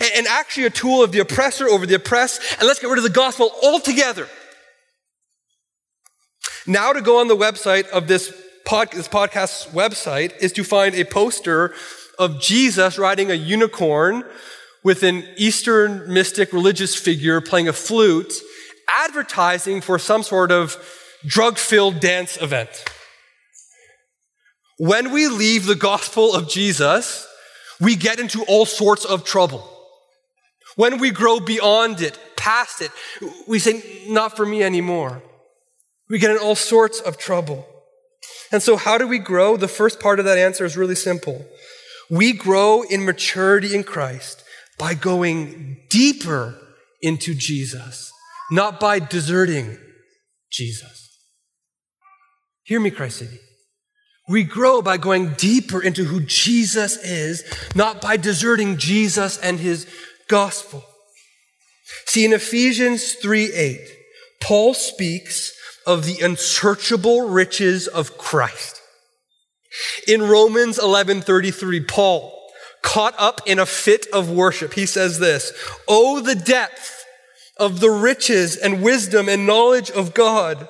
And, 0.00 0.10
and 0.16 0.26
actually, 0.26 0.64
a 0.64 0.70
tool 0.70 1.04
of 1.04 1.12
the 1.12 1.18
oppressor 1.18 1.68
over 1.68 1.84
the 1.84 1.96
oppressed, 1.96 2.40
and 2.58 2.66
let's 2.66 2.80
get 2.80 2.88
rid 2.88 2.96
of 2.96 3.04
the 3.04 3.10
gospel 3.10 3.52
altogether. 3.62 4.26
Now, 6.66 6.94
to 6.94 7.02
go 7.02 7.20
on 7.20 7.28
the 7.28 7.36
website 7.36 7.86
of 7.90 8.08
this, 8.08 8.32
pod, 8.64 8.92
this 8.92 9.08
podcast's 9.08 9.66
website 9.74 10.32
is 10.38 10.52
to 10.52 10.64
find 10.64 10.94
a 10.94 11.04
poster 11.04 11.74
of 12.18 12.40
Jesus 12.40 12.98
riding 12.98 13.30
a 13.30 13.34
unicorn 13.34 14.24
with 14.82 15.02
an 15.02 15.28
Eastern 15.36 16.10
mystic 16.10 16.54
religious 16.54 16.94
figure 16.94 17.42
playing 17.42 17.68
a 17.68 17.74
flute, 17.74 18.32
advertising 18.88 19.82
for 19.82 19.98
some 19.98 20.22
sort 20.22 20.50
of 20.50 20.78
drug 21.26 21.58
filled 21.58 22.00
dance 22.00 22.40
event. 22.40 22.70
When 24.78 25.12
we 25.12 25.28
leave 25.28 25.66
the 25.66 25.74
gospel 25.74 26.34
of 26.34 26.48
Jesus, 26.48 27.26
we 27.80 27.96
get 27.96 28.20
into 28.20 28.44
all 28.44 28.66
sorts 28.66 29.04
of 29.04 29.24
trouble. 29.24 29.68
When 30.76 30.98
we 30.98 31.10
grow 31.10 31.40
beyond 31.40 32.00
it, 32.00 32.18
past 32.36 32.80
it, 32.80 32.90
we 33.46 33.58
say, 33.58 34.04
not 34.08 34.36
for 34.36 34.46
me 34.46 34.62
anymore. 34.62 35.22
We 36.08 36.18
get 36.18 36.30
in 36.30 36.38
all 36.38 36.54
sorts 36.54 37.00
of 37.00 37.16
trouble. 37.18 37.66
And 38.52 38.62
so, 38.62 38.76
how 38.76 38.98
do 38.98 39.06
we 39.06 39.18
grow? 39.18 39.56
The 39.56 39.68
first 39.68 40.00
part 40.00 40.18
of 40.18 40.24
that 40.24 40.38
answer 40.38 40.64
is 40.64 40.76
really 40.76 40.94
simple. 40.94 41.46
We 42.10 42.32
grow 42.32 42.82
in 42.82 43.04
maturity 43.04 43.74
in 43.74 43.84
Christ 43.84 44.42
by 44.78 44.94
going 44.94 45.78
deeper 45.88 46.56
into 47.00 47.34
Jesus, 47.34 48.12
not 48.50 48.80
by 48.80 48.98
deserting 48.98 49.78
Jesus. 50.50 51.18
Hear 52.64 52.80
me, 52.80 52.90
Christ 52.90 53.18
City. 53.18 53.38
We 54.30 54.44
grow 54.44 54.80
by 54.80 54.96
going 54.96 55.30
deeper 55.32 55.82
into 55.82 56.04
who 56.04 56.20
Jesus 56.20 56.96
is, 56.98 57.42
not 57.74 58.00
by 58.00 58.16
deserting 58.16 58.76
Jesus 58.76 59.36
and 59.38 59.58
his 59.58 59.88
gospel. 60.28 60.84
See, 62.06 62.24
in 62.24 62.32
Ephesians 62.32 63.14
3 63.14 63.52
8, 63.52 63.80
Paul 64.40 64.74
speaks 64.74 65.52
of 65.84 66.06
the 66.06 66.24
unsearchable 66.24 67.22
riches 67.22 67.88
of 67.88 68.16
Christ. 68.18 68.80
In 70.06 70.22
Romans 70.22 70.78
11:33, 70.78 71.80
Paul, 71.80 72.32
caught 72.82 73.16
up 73.18 73.40
in 73.46 73.58
a 73.58 73.66
fit 73.66 74.06
of 74.12 74.30
worship, 74.30 74.74
he 74.74 74.86
says 74.86 75.18
this, 75.18 75.52
"Oh 75.88 76.20
the 76.20 76.36
depth 76.36 77.04
of 77.56 77.80
the 77.80 77.90
riches 77.90 78.56
and 78.56 78.80
wisdom 78.80 79.28
and 79.28 79.44
knowledge 79.44 79.90
of 79.90 80.14
God. 80.14 80.68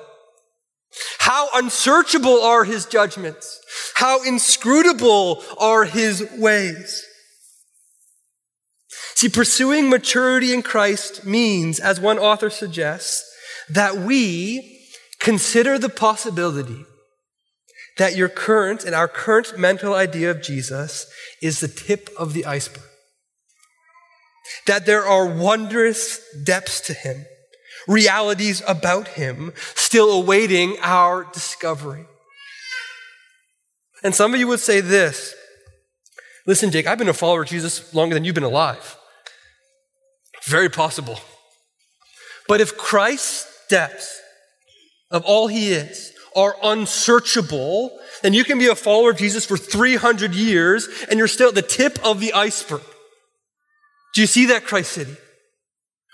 How 1.19 1.49
unsearchable 1.53 2.41
are 2.41 2.63
his 2.63 2.85
judgments. 2.85 3.59
How 3.95 4.23
inscrutable 4.23 5.43
are 5.57 5.85
his 5.85 6.21
ways." 6.31 7.03
See, 9.15 9.29
pursuing 9.29 9.89
maturity 9.89 10.53
in 10.53 10.63
Christ 10.63 11.25
means, 11.25 11.79
as 11.79 11.99
one 11.99 12.17
author 12.17 12.49
suggests, 12.49 13.23
that 13.69 13.97
we 13.97 14.87
consider 15.19 15.77
the 15.77 15.89
possibility 15.89 16.85
that 17.97 18.15
your 18.15 18.29
current 18.29 18.83
and 18.83 18.95
our 18.95 19.07
current 19.07 19.59
mental 19.59 19.93
idea 19.93 20.31
of 20.31 20.41
Jesus 20.41 21.05
is 21.41 21.59
the 21.59 21.67
tip 21.67 22.09
of 22.17 22.33
the 22.33 22.45
iceberg. 22.45 22.83
That 24.65 24.85
there 24.85 25.05
are 25.05 25.27
wondrous 25.27 26.19
depths 26.43 26.81
to 26.81 26.93
him, 26.93 27.27
realities 27.87 28.61
about 28.67 29.09
him 29.09 29.53
still 29.75 30.11
awaiting 30.11 30.77
our 30.81 31.25
discovery. 31.33 32.05
And 34.03 34.15
some 34.15 34.33
of 34.33 34.39
you 34.39 34.47
would 34.47 34.59
say 34.59 34.81
this 34.81 35.35
Listen, 36.47 36.71
Jake, 36.71 36.87
I've 36.87 36.97
been 36.97 37.09
a 37.09 37.13
follower 37.13 37.43
of 37.43 37.49
Jesus 37.49 37.93
longer 37.93 38.15
than 38.15 38.25
you've 38.25 38.35
been 38.35 38.43
alive. 38.43 38.97
Very 40.45 40.69
possible. 40.69 41.19
But 42.47 42.61
if 42.61 42.77
Christ's 42.77 43.47
depths 43.69 44.19
of 45.11 45.23
all 45.23 45.47
he 45.47 45.71
is 45.71 46.11
are 46.35 46.55
unsearchable, 46.63 47.97
then 48.23 48.33
you 48.33 48.43
can 48.43 48.57
be 48.57 48.67
a 48.67 48.75
follower 48.75 49.11
of 49.11 49.17
Jesus 49.17 49.45
for 49.45 49.57
300 49.57 50.33
years 50.33 50.87
and 51.09 51.19
you're 51.19 51.27
still 51.27 51.49
at 51.49 51.55
the 51.55 51.61
tip 51.61 51.99
of 52.03 52.19
the 52.19 52.33
iceberg. 52.33 52.81
Do 54.13 54.21
you 54.21 54.27
see 54.27 54.47
that, 54.47 54.65
Christ 54.65 54.93
City? 54.93 55.15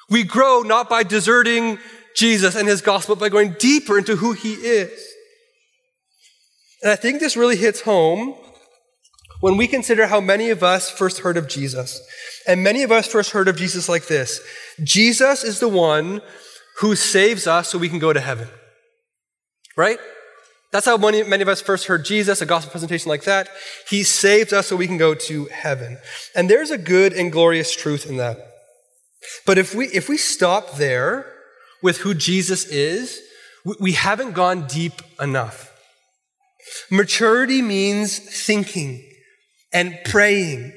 We 0.10 0.24
grow 0.24 0.62
not 0.62 0.90
by 0.90 1.04
deserting 1.04 1.80
Jesus 2.16 2.56
and 2.56 2.68
his 2.68 2.82
gospel, 2.82 3.16
but 3.16 3.22
by 3.22 3.30
going 3.30 3.56
deeper 3.60 3.98
into 3.98 4.16
who 4.16 4.34
he 4.34 4.54
is. 4.54 5.08
And 6.82 6.92
I 6.92 6.96
think 6.96 7.20
this 7.20 7.36
really 7.36 7.56
hits 7.56 7.82
home 7.82 8.36
when 9.40 9.58
we 9.58 9.68
consider 9.68 10.08
how 10.08 10.20
many 10.20 10.50
of 10.50 10.64
us 10.64 10.90
first 10.90 11.20
heard 11.20 11.38
of 11.38 11.48
Jesus. 11.48 12.02
And 12.48 12.64
many 12.64 12.84
of 12.84 12.92
us 12.92 13.08
first 13.08 13.32
heard 13.32 13.48
of 13.48 13.58
Jesus 13.58 13.90
like 13.90 14.08
this 14.08 14.40
Jesus 14.84 15.44
is 15.44 15.60
the 15.60 15.68
one 15.68 16.22
who 16.80 16.96
saves 16.96 17.48
us 17.48 17.70
so 17.70 17.78
we 17.78 17.90
can 17.90 18.00
go 18.00 18.14
to 18.14 18.20
heaven. 18.20 18.48
Right? 19.76 20.00
That's 20.72 20.86
how 20.86 20.98
many, 20.98 21.24
many 21.24 21.44
of 21.44 21.48
us 21.48 21.62
first 21.62 21.86
heard 21.86 22.04
Jesus, 22.04 22.42
a 22.42 22.46
gospel 22.46 22.72
presentation 22.72 23.10
like 23.10 23.24
that. 23.24 23.50
He 23.90 24.04
saves 24.04 24.52
us 24.52 24.68
so 24.68 24.76
we 24.76 24.88
can 24.88 24.98
go 24.98 25.14
to 25.14 25.46
heaven. 25.46 25.98
And 26.36 26.50
there's 26.50 26.72
a 26.72 26.78
good 26.78 27.14
and 27.14 27.32
glorious 27.32 27.74
truth 27.76 28.06
in 28.06 28.18
that. 28.18 28.57
But 29.46 29.58
if 29.58 29.74
we, 29.74 29.88
if 29.88 30.10
we 30.10 30.18
stop 30.18 30.76
there 30.76 31.26
with 31.82 31.98
who 31.98 32.14
Jesus 32.14 32.66
is, 32.66 33.22
we, 33.80 33.94
haven't 33.94 34.32
gone 34.32 34.68
deep 34.68 35.02
enough. 35.20 35.74
Maturity 36.90 37.62
means 37.62 38.18
thinking 38.18 39.04
and 39.74 39.98
praying 40.06 40.74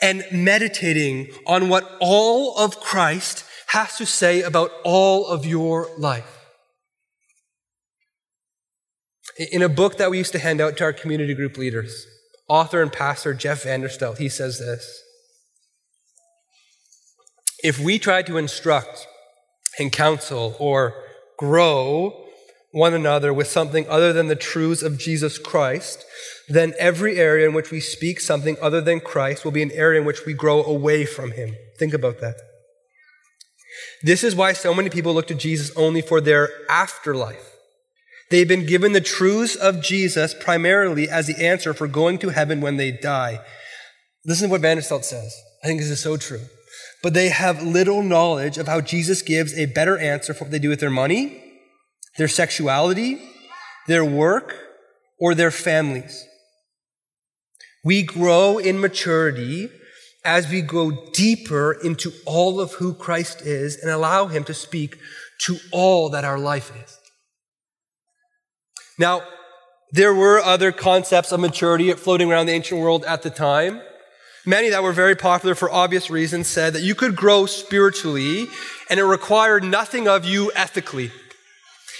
and 0.00 0.24
meditating 0.30 1.28
on 1.46 1.68
what 1.68 1.90
all 2.00 2.56
of 2.58 2.78
Christ 2.78 3.44
has 3.68 3.96
to 3.96 4.06
say 4.06 4.42
about 4.42 4.70
all 4.84 5.26
of 5.26 5.44
your 5.44 5.88
life. 5.98 6.44
In 9.50 9.62
a 9.62 9.68
book 9.68 9.96
that 9.96 10.10
we 10.10 10.18
used 10.18 10.32
to 10.32 10.38
hand 10.38 10.60
out 10.60 10.76
to 10.76 10.84
our 10.84 10.92
community 10.92 11.34
group 11.34 11.56
leaders, 11.56 12.06
author 12.48 12.80
and 12.82 12.92
pastor 12.92 13.34
Jeff 13.34 13.64
Vanderstelt, 13.64 14.18
he 14.18 14.28
says 14.28 14.58
this. 14.58 15.02
If 17.64 17.80
we 17.80 17.98
try 17.98 18.20
to 18.22 18.36
instruct 18.36 19.06
and 19.78 19.90
counsel 19.90 20.54
or 20.58 21.02
grow 21.38 22.26
one 22.72 22.92
another 22.92 23.32
with 23.32 23.46
something 23.46 23.88
other 23.88 24.12
than 24.12 24.28
the 24.28 24.36
truths 24.36 24.82
of 24.82 24.98
Jesus 24.98 25.38
Christ, 25.38 26.04
then 26.46 26.74
every 26.78 27.16
area 27.18 27.48
in 27.48 27.54
which 27.54 27.70
we 27.70 27.80
speak 27.80 28.20
something 28.20 28.58
other 28.60 28.82
than 28.82 29.00
Christ 29.00 29.46
will 29.46 29.50
be 29.50 29.62
an 29.62 29.72
area 29.72 29.98
in 29.98 30.06
which 30.06 30.26
we 30.26 30.34
grow 30.34 30.62
away 30.62 31.06
from 31.06 31.30
Him. 31.30 31.56
Think 31.78 31.94
about 31.94 32.20
that. 32.20 32.36
This 34.02 34.22
is 34.22 34.36
why 34.36 34.52
so 34.52 34.74
many 34.74 34.90
people 34.90 35.14
look 35.14 35.28
to 35.28 35.34
Jesus 35.34 35.74
only 35.74 36.02
for 36.02 36.20
their 36.20 36.50
afterlife. 36.68 37.56
They've 38.30 38.46
been 38.46 38.66
given 38.66 38.92
the 38.92 39.00
truths 39.00 39.56
of 39.56 39.80
Jesus 39.80 40.34
primarily 40.34 41.08
as 41.08 41.28
the 41.28 41.42
answer 41.42 41.72
for 41.72 41.88
going 41.88 42.18
to 42.18 42.28
heaven 42.28 42.60
when 42.60 42.76
they 42.76 42.92
die. 42.92 43.40
Listen 44.26 44.48
to 44.48 44.52
what 44.52 44.60
Vanderstelt 44.60 45.04
says. 45.04 45.34
I 45.62 45.66
think 45.66 45.80
this 45.80 45.88
is 45.88 46.00
so 46.00 46.18
true. 46.18 46.42
But 47.04 47.12
they 47.12 47.28
have 47.28 47.62
little 47.62 48.02
knowledge 48.02 48.56
of 48.56 48.66
how 48.66 48.80
Jesus 48.80 49.20
gives 49.20 49.52
a 49.58 49.66
better 49.66 49.98
answer 49.98 50.32
for 50.32 50.44
what 50.44 50.50
they 50.50 50.58
do 50.58 50.70
with 50.70 50.80
their 50.80 50.88
money, 50.88 51.38
their 52.16 52.28
sexuality, 52.28 53.20
their 53.86 54.06
work, 54.06 54.56
or 55.20 55.34
their 55.34 55.50
families. 55.50 56.26
We 57.84 58.04
grow 58.04 58.56
in 58.56 58.80
maturity 58.80 59.68
as 60.24 60.50
we 60.50 60.62
go 60.62 61.10
deeper 61.12 61.74
into 61.74 62.10
all 62.24 62.58
of 62.58 62.72
who 62.72 62.94
Christ 62.94 63.42
is 63.42 63.76
and 63.76 63.90
allow 63.90 64.28
Him 64.28 64.42
to 64.44 64.54
speak 64.54 64.96
to 65.42 65.58
all 65.72 66.08
that 66.08 66.24
our 66.24 66.38
life 66.38 66.72
is. 66.82 66.98
Now, 68.98 69.24
there 69.92 70.14
were 70.14 70.40
other 70.40 70.72
concepts 70.72 71.32
of 71.32 71.40
maturity 71.40 71.92
floating 71.92 72.32
around 72.32 72.46
the 72.46 72.52
ancient 72.52 72.80
world 72.80 73.04
at 73.04 73.20
the 73.20 73.28
time. 73.28 73.82
Many 74.46 74.68
that 74.70 74.82
were 74.82 74.92
very 74.92 75.16
popular 75.16 75.54
for 75.54 75.70
obvious 75.70 76.10
reasons 76.10 76.48
said 76.48 76.74
that 76.74 76.82
you 76.82 76.94
could 76.94 77.16
grow 77.16 77.46
spiritually 77.46 78.46
and 78.90 79.00
it 79.00 79.04
required 79.04 79.64
nothing 79.64 80.06
of 80.06 80.24
you 80.24 80.52
ethically. 80.54 81.10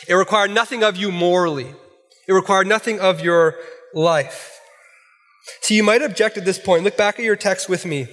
It 0.07 0.15
required 0.15 0.51
nothing 0.51 0.83
of 0.83 0.97
you 0.97 1.11
morally. 1.11 1.75
It 2.29 2.33
required 2.33 2.67
nothing 2.67 3.01
of 3.01 3.21
your 3.21 3.57
life. 3.95 4.61
So 5.63 5.73
you 5.73 5.83
might 5.83 6.03
object 6.03 6.37
at 6.37 6.45
this 6.45 6.59
point. 6.59 6.85
Look 6.85 6.97
back 6.97 7.19
at 7.19 7.25
your 7.25 7.37
text 7.37 7.69
with 7.69 7.87
me. 7.87 8.09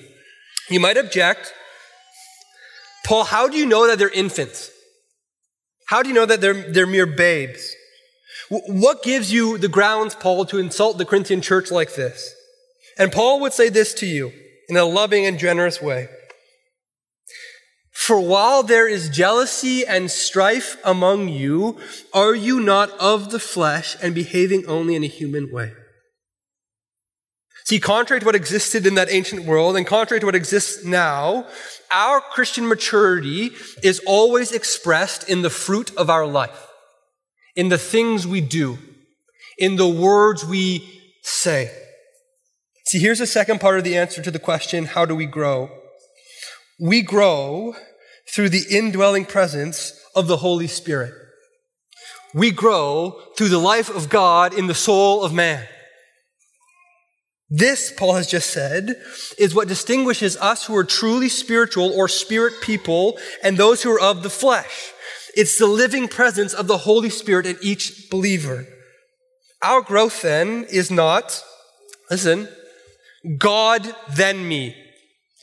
You 0.70 0.80
might 0.80 0.98
object, 0.98 1.54
Paul, 3.06 3.26
how 3.26 3.50
do 3.50 3.58
you 3.58 3.66
know 3.66 3.88
that 3.88 4.00
they're 4.00 4.10
infants? 4.10 4.72
How 5.88 6.02
do 6.02 6.08
you 6.08 6.16
know 6.16 6.26
that 6.26 6.40
they're, 6.40 6.54
they're 6.54 6.88
mere 6.88 7.06
babes? 7.06 7.76
What 8.50 9.04
gives 9.04 9.32
you 9.32 9.58
the 9.58 9.68
grounds, 9.68 10.16
Paul, 10.16 10.46
to 10.46 10.58
insult 10.58 10.98
the 10.98 11.06
Corinthian 11.06 11.42
church 11.42 11.72
like 11.72 11.96
this? 11.96 12.34
And 13.02 13.12
Paul 13.12 13.40
would 13.40 13.52
say 13.52 13.70
this 13.70 13.96
to 13.96 14.06
you 14.06 14.32
in 14.70 14.78
a 14.78 14.86
loving 14.86 15.26
and 15.26 15.40
generous 15.40 15.82
way. 15.82 16.08
For 17.90 18.20
while 18.20 18.62
there 18.62 18.88
is 18.88 19.10
jealousy 19.10 19.84
and 19.84 20.12
strife 20.12 20.78
among 20.86 21.28
you, 21.30 21.80
are 22.14 22.36
you 22.36 22.60
not 22.60 22.92
of 23.00 23.32
the 23.32 23.40
flesh 23.40 23.98
and 24.04 24.14
behaving 24.14 24.68
only 24.68 24.94
in 24.94 25.04
a 25.04 25.08
human 25.08 25.52
way? 25.52 25.74
See, 27.66 27.80
contrary 27.80 28.20
to 28.20 28.26
what 28.28 28.36
existed 28.36 28.86
in 28.86 28.94
that 28.94 29.12
ancient 29.12 29.46
world 29.46 29.76
and 29.76 29.88
contrary 29.88 30.20
to 30.20 30.28
what 30.28 30.36
exists 30.36 30.86
now, 30.86 31.48
our 31.92 32.22
Christian 32.22 32.68
maturity 32.68 33.50
is 33.82 34.00
always 34.06 34.52
expressed 34.52 35.28
in 35.28 35.42
the 35.42 35.50
fruit 35.50 35.92
of 35.96 36.12
our 36.12 36.28
life, 36.28 36.68
in 37.56 37.70
the 37.70 37.80
things 37.80 38.28
we 38.28 38.42
do, 38.42 38.78
in 39.58 39.78
the 39.78 39.90
words 39.90 40.46
we 40.46 41.02
say. 41.24 41.81
See, 42.86 43.00
here's 43.00 43.20
the 43.20 43.28
second 43.28 43.62
part 43.62 43.78
of 43.78 43.84
the 43.84 43.98
answer 43.98 44.22
to 44.22 44.32
the 44.32 44.40
question 44.40 44.86
how 44.86 45.06
do 45.06 45.16
we 45.16 45.26
grow? 45.26 45.70
We 46.80 47.02
grow 47.02 47.76
through 48.34 48.50
the 48.50 48.66
indwelling 48.70 49.26
presence 49.26 50.00
of 50.16 50.28
the 50.28 50.38
Holy 50.38 50.68
Spirit. 50.68 51.14
We 52.34 52.52
grow 52.52 53.20
through 53.38 53.50
the 53.50 53.60
life 53.60 53.90
of 53.90 54.10
God 54.10 54.54
in 54.54 54.68
the 54.68 54.76
soul 54.76 55.24
of 55.24 55.34
man. 55.34 55.68
This, 57.50 57.92
Paul 57.92 58.16
has 58.16 58.28
just 58.28 58.50
said, 58.50 58.96
is 59.38 59.54
what 59.54 59.68
distinguishes 59.68 60.38
us 60.38 60.66
who 60.66 60.76
are 60.78 60.86
truly 60.86 61.28
spiritual 61.28 61.92
or 61.92 62.08
spirit 62.08 62.62
people 62.62 63.20
and 63.44 63.58
those 63.58 63.84
who 63.84 63.92
are 63.92 64.00
of 64.00 64.24
the 64.24 64.30
flesh. 64.30 64.94
It's 65.36 65.58
the 65.58 65.68
living 65.68 66.08
presence 66.08 66.54
of 66.54 66.68
the 66.68 66.80
Holy 66.80 67.10
Spirit 67.10 67.46
in 67.46 67.58
each 67.62 68.10
believer. 68.10 68.66
Our 69.62 69.82
growth 69.82 70.22
then 70.22 70.66
is 70.70 70.90
not, 70.90 71.44
listen, 72.10 72.48
God 73.38 73.96
then 74.12 74.48
me. 74.48 74.76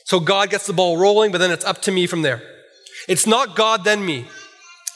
So 0.05 0.19
God 0.19 0.49
gets 0.49 0.67
the 0.67 0.73
ball 0.73 0.97
rolling, 0.97 1.31
but 1.31 1.37
then 1.37 1.51
it's 1.51 1.65
up 1.65 1.81
to 1.83 1.91
me 1.91 2.07
from 2.07 2.21
there. 2.21 2.41
It's 3.07 3.27
not 3.27 3.55
God 3.55 3.83
then 3.83 4.05
me. 4.05 4.25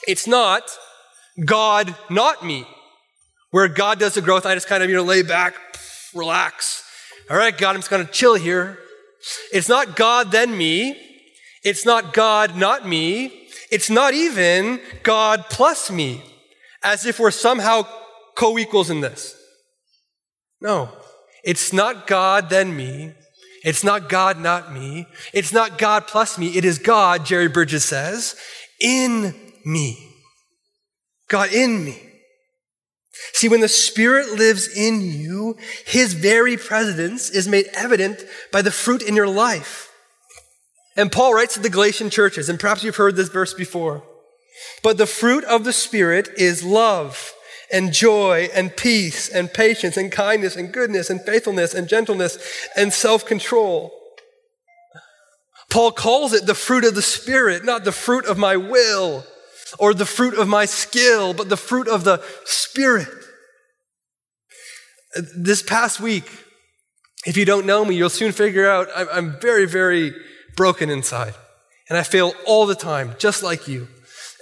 It's 0.08 0.28
not 0.28 0.64
God 1.46 1.96
not 2.10 2.46
me. 2.46 2.66
Where 3.52 3.68
God 3.68 4.00
does 4.00 4.16
the 4.16 4.22
growth, 4.22 4.46
I 4.46 4.56
just 4.56 4.68
kind 4.68 4.84
of, 4.84 4.90
you 4.90 4.96
know, 4.96 5.04
lay 5.04 5.22
back, 5.22 5.56
relax, 6.14 6.84
all 7.30 7.38
right, 7.38 7.58
God, 7.58 7.76
I'm 7.76 7.82
just 7.82 7.90
going 7.90 8.06
to 8.06 8.12
chill 8.12 8.36
here. 8.36 8.78
It's 9.54 9.70
not 9.70 9.96
God, 9.96 10.32
then 10.32 10.58
me. 10.58 11.00
It's 11.64 11.86
not 11.86 12.14
God, 12.14 12.58
not 12.58 12.88
me. 12.88 13.48
It's 13.72 13.90
not 13.90 14.14
even 14.14 14.82
God 15.04 15.46
plus 15.50 15.90
me, 15.90 16.22
as 16.84 17.06
if 17.06 17.20
we're 17.20 17.32
somehow 17.32 17.88
co 18.36 18.58
equals 18.58 18.90
in 18.90 19.02
this. 19.02 19.36
No, 20.60 20.90
it's 21.44 21.74
not 21.74 22.08
God, 22.08 22.50
then 22.50 22.76
me. 22.76 23.14
It's 23.64 23.84
not 23.84 24.10
God, 24.10 24.40
not 24.40 24.74
me. 24.74 25.08
It's 25.34 25.54
not 25.54 25.78
God 25.78 26.08
plus 26.08 26.38
me. 26.38 26.58
It 26.58 26.66
is 26.66 26.80
God, 26.80 27.26
Jerry 27.26 27.48
Bridges 27.48 27.86
says, 27.86 28.36
in 28.80 29.34
me. 29.66 30.10
God 31.30 31.54
in 31.54 31.86
me. 31.86 32.00
See, 33.34 33.48
when 33.48 33.62
the 33.62 33.68
Spirit 33.68 34.32
lives 34.38 34.68
in 34.68 35.02
you, 35.02 35.58
His 35.86 36.14
very 36.14 36.58
presence 36.58 37.30
is 37.30 37.48
made 37.48 37.68
evident 37.74 38.26
by 38.52 38.62
the 38.62 38.72
fruit 38.72 39.02
in 39.02 39.16
your 39.16 39.28
life. 39.28 39.92
And 40.96 41.12
Paul 41.12 41.34
writes 41.34 41.56
to 41.56 41.60
the 41.60 41.70
Galatian 41.70 42.10
churches, 42.10 42.50
and 42.50 42.60
perhaps 42.60 42.84
you've 42.84 42.98
heard 42.98 43.16
this 43.16 43.30
verse 43.30 43.54
before. 43.54 44.04
But 44.84 44.98
the 44.98 45.08
fruit 45.08 45.44
of 45.46 45.64
the 45.64 45.74
Spirit 45.74 46.30
is 46.38 46.64
love 46.64 47.34
and 47.74 47.92
joy 47.92 48.48
and 48.54 48.78
peace 48.78 49.28
and 49.28 49.52
patience 49.52 49.98
and 49.98 50.12
kindness 50.12 50.56
and 50.56 50.72
goodness 50.72 51.10
and 51.10 51.20
faithfulness 51.22 51.74
and 51.74 51.90
gentleness 51.90 52.38
and 52.78 52.94
self 52.94 53.26
control. 53.26 53.92
Paul 55.70 55.92
calls 55.92 56.34
it 56.34 56.46
the 56.46 56.54
fruit 56.54 56.86
of 56.86 56.94
the 56.94 57.02
Spirit, 57.02 57.66
not 57.66 57.84
the 57.84 57.92
fruit 57.92 58.26
of 58.26 58.38
my 58.38 58.56
will 58.56 59.26
or 59.80 59.96
the 59.96 60.06
fruit 60.06 60.36
of 60.36 60.48
my 60.48 60.66
skill, 60.66 61.34
but 61.34 61.50
the 61.50 61.58
fruit 61.58 61.88
of 61.88 62.04
the 62.04 62.24
Spirit. 62.46 63.08
This 65.36 65.64
past 65.64 66.00
week, 66.00 66.30
if 67.26 67.38
you 67.38 67.46
don't 67.46 67.66
know 67.66 67.84
me, 67.84 67.96
you'll 67.96 68.10
soon 68.10 68.32
figure 68.34 68.70
out 68.70 68.88
I'm 68.96 69.40
very, 69.40 69.66
very 69.66 70.14
broken 70.56 70.92
inside. 70.92 71.34
And 71.90 71.98
I 71.98 72.04
fail 72.04 72.34
all 72.46 72.68
the 72.68 72.76
time, 72.76 73.16
just 73.18 73.42
like 73.42 73.68
you. 73.68 73.88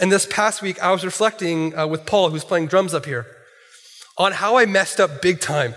And 0.02 0.12
this 0.12 0.26
past 0.26 0.64
week, 0.64 0.82
I 0.82 0.92
was 0.92 1.06
reflecting 1.06 1.78
uh, 1.78 1.86
with 1.86 2.06
Paul, 2.08 2.32
who's 2.32 2.44
playing 2.44 2.68
drums 2.68 2.94
up 2.94 3.06
here. 3.06 3.28
on 4.18 4.34
how 4.34 4.58
I 4.58 4.66
messed 4.66 5.00
up 5.00 5.22
big 5.22 5.40
time 5.40 5.76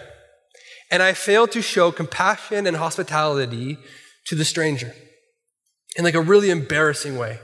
and 0.91 1.03
I 1.03 1.13
failed 1.13 1.53
to 1.53 1.63
show 1.63 1.93
compassion 1.93 2.67
and 2.67 2.77
hospitality 2.77 3.79
to 4.27 4.35
the 4.35 4.45
stranger 4.45 4.95
in 5.97 6.05
like 6.05 6.15
a 6.15 6.21
really 6.21 6.51
embarrassing 6.51 7.17
way. 7.17 7.39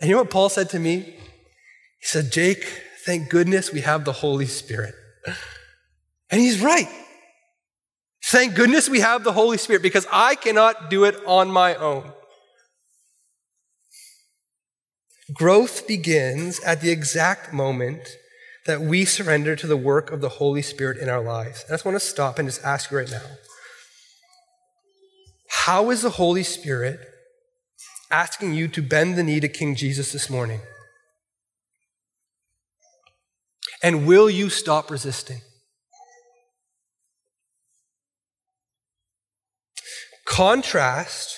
And 0.00 0.08
you 0.08 0.16
know 0.16 0.22
what 0.22 0.30
Paul 0.30 0.48
said 0.48 0.70
to 0.70 0.78
me? 0.78 1.00
He 1.00 2.06
said, 2.06 2.32
Jake, 2.32 2.64
thank 3.06 3.28
goodness 3.28 3.72
we 3.72 3.80
have 3.80 4.04
the 4.04 4.12
Holy 4.12 4.46
Spirit. 4.46 4.94
And 6.30 6.40
he's 6.40 6.60
right. 6.60 6.88
Thank 8.24 8.54
goodness 8.54 8.88
we 8.88 9.00
have 9.00 9.24
the 9.24 9.32
Holy 9.32 9.58
Spirit 9.58 9.82
because 9.82 10.06
I 10.10 10.34
cannot 10.34 10.90
do 10.90 11.04
it 11.04 11.16
on 11.26 11.50
my 11.50 11.74
own. 11.74 12.12
Growth 15.32 15.86
begins 15.86 16.60
at 16.60 16.80
the 16.80 16.90
exact 16.90 17.52
moment 17.52 18.16
that 18.66 18.80
we 18.80 19.04
surrender 19.04 19.54
to 19.56 19.66
the 19.66 19.76
work 19.76 20.10
of 20.10 20.20
the 20.20 20.28
Holy 20.28 20.62
Spirit 20.62 20.98
in 20.98 21.08
our 21.08 21.22
lives. 21.22 21.64
I 21.68 21.72
just 21.72 21.84
want 21.84 21.96
to 21.96 22.00
stop 22.00 22.38
and 22.38 22.48
just 22.48 22.64
ask 22.64 22.90
you 22.90 22.98
right 22.98 23.10
now 23.10 23.22
how 25.64 25.90
is 25.90 26.02
the 26.02 26.10
Holy 26.10 26.42
Spirit 26.42 26.98
asking 28.10 28.52
you 28.54 28.66
to 28.66 28.82
bend 28.82 29.16
the 29.16 29.22
knee 29.22 29.38
to 29.38 29.48
King 29.48 29.76
Jesus 29.76 30.10
this 30.10 30.28
morning? 30.28 30.60
And 33.80 34.06
will 34.06 34.28
you 34.28 34.48
stop 34.50 34.90
resisting? 34.90 35.40
Contrast 40.24 41.36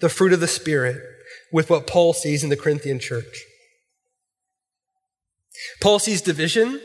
the 0.00 0.10
fruit 0.10 0.34
of 0.34 0.40
the 0.40 0.46
Spirit 0.46 1.02
with 1.52 1.70
what 1.70 1.86
Paul 1.86 2.12
sees 2.12 2.42
in 2.44 2.50
the 2.50 2.56
Corinthian 2.56 2.98
church. 2.98 3.44
Paul 5.80 5.98
sees 5.98 6.22
division, 6.22 6.80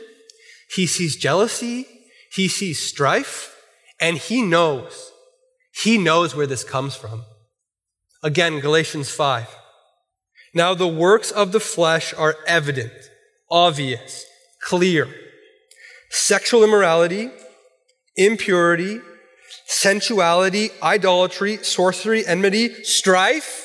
he 0.74 0.86
sees 0.86 1.16
jealousy, 1.16 1.86
he 2.32 2.48
sees 2.48 2.80
strife, 2.80 3.56
and 4.00 4.16
he 4.16 4.42
knows, 4.42 5.12
he 5.82 5.98
knows 5.98 6.34
where 6.34 6.46
this 6.46 6.64
comes 6.64 6.96
from. 6.96 7.24
Again, 8.22 8.60
Galatians 8.60 9.10
5. 9.10 9.54
Now 10.54 10.74
the 10.74 10.88
works 10.88 11.30
of 11.30 11.52
the 11.52 11.60
flesh 11.60 12.14
are 12.14 12.36
evident, 12.46 12.92
obvious, 13.50 14.24
clear. 14.60 15.08
Sexual 16.10 16.64
immorality, 16.64 17.30
impurity, 18.16 19.00
sensuality, 19.66 20.70
idolatry, 20.82 21.58
sorcery, 21.58 22.24
enmity, 22.26 22.84
strife, 22.84 23.63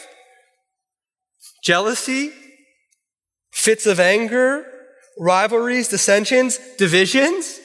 jealousy, 1.69 2.31
fits 3.51 3.85
of 3.85 3.99
anger, 3.99 4.65
rivalries, 5.19 5.87
dissensions, 5.87 6.57
divisions, 6.79 7.59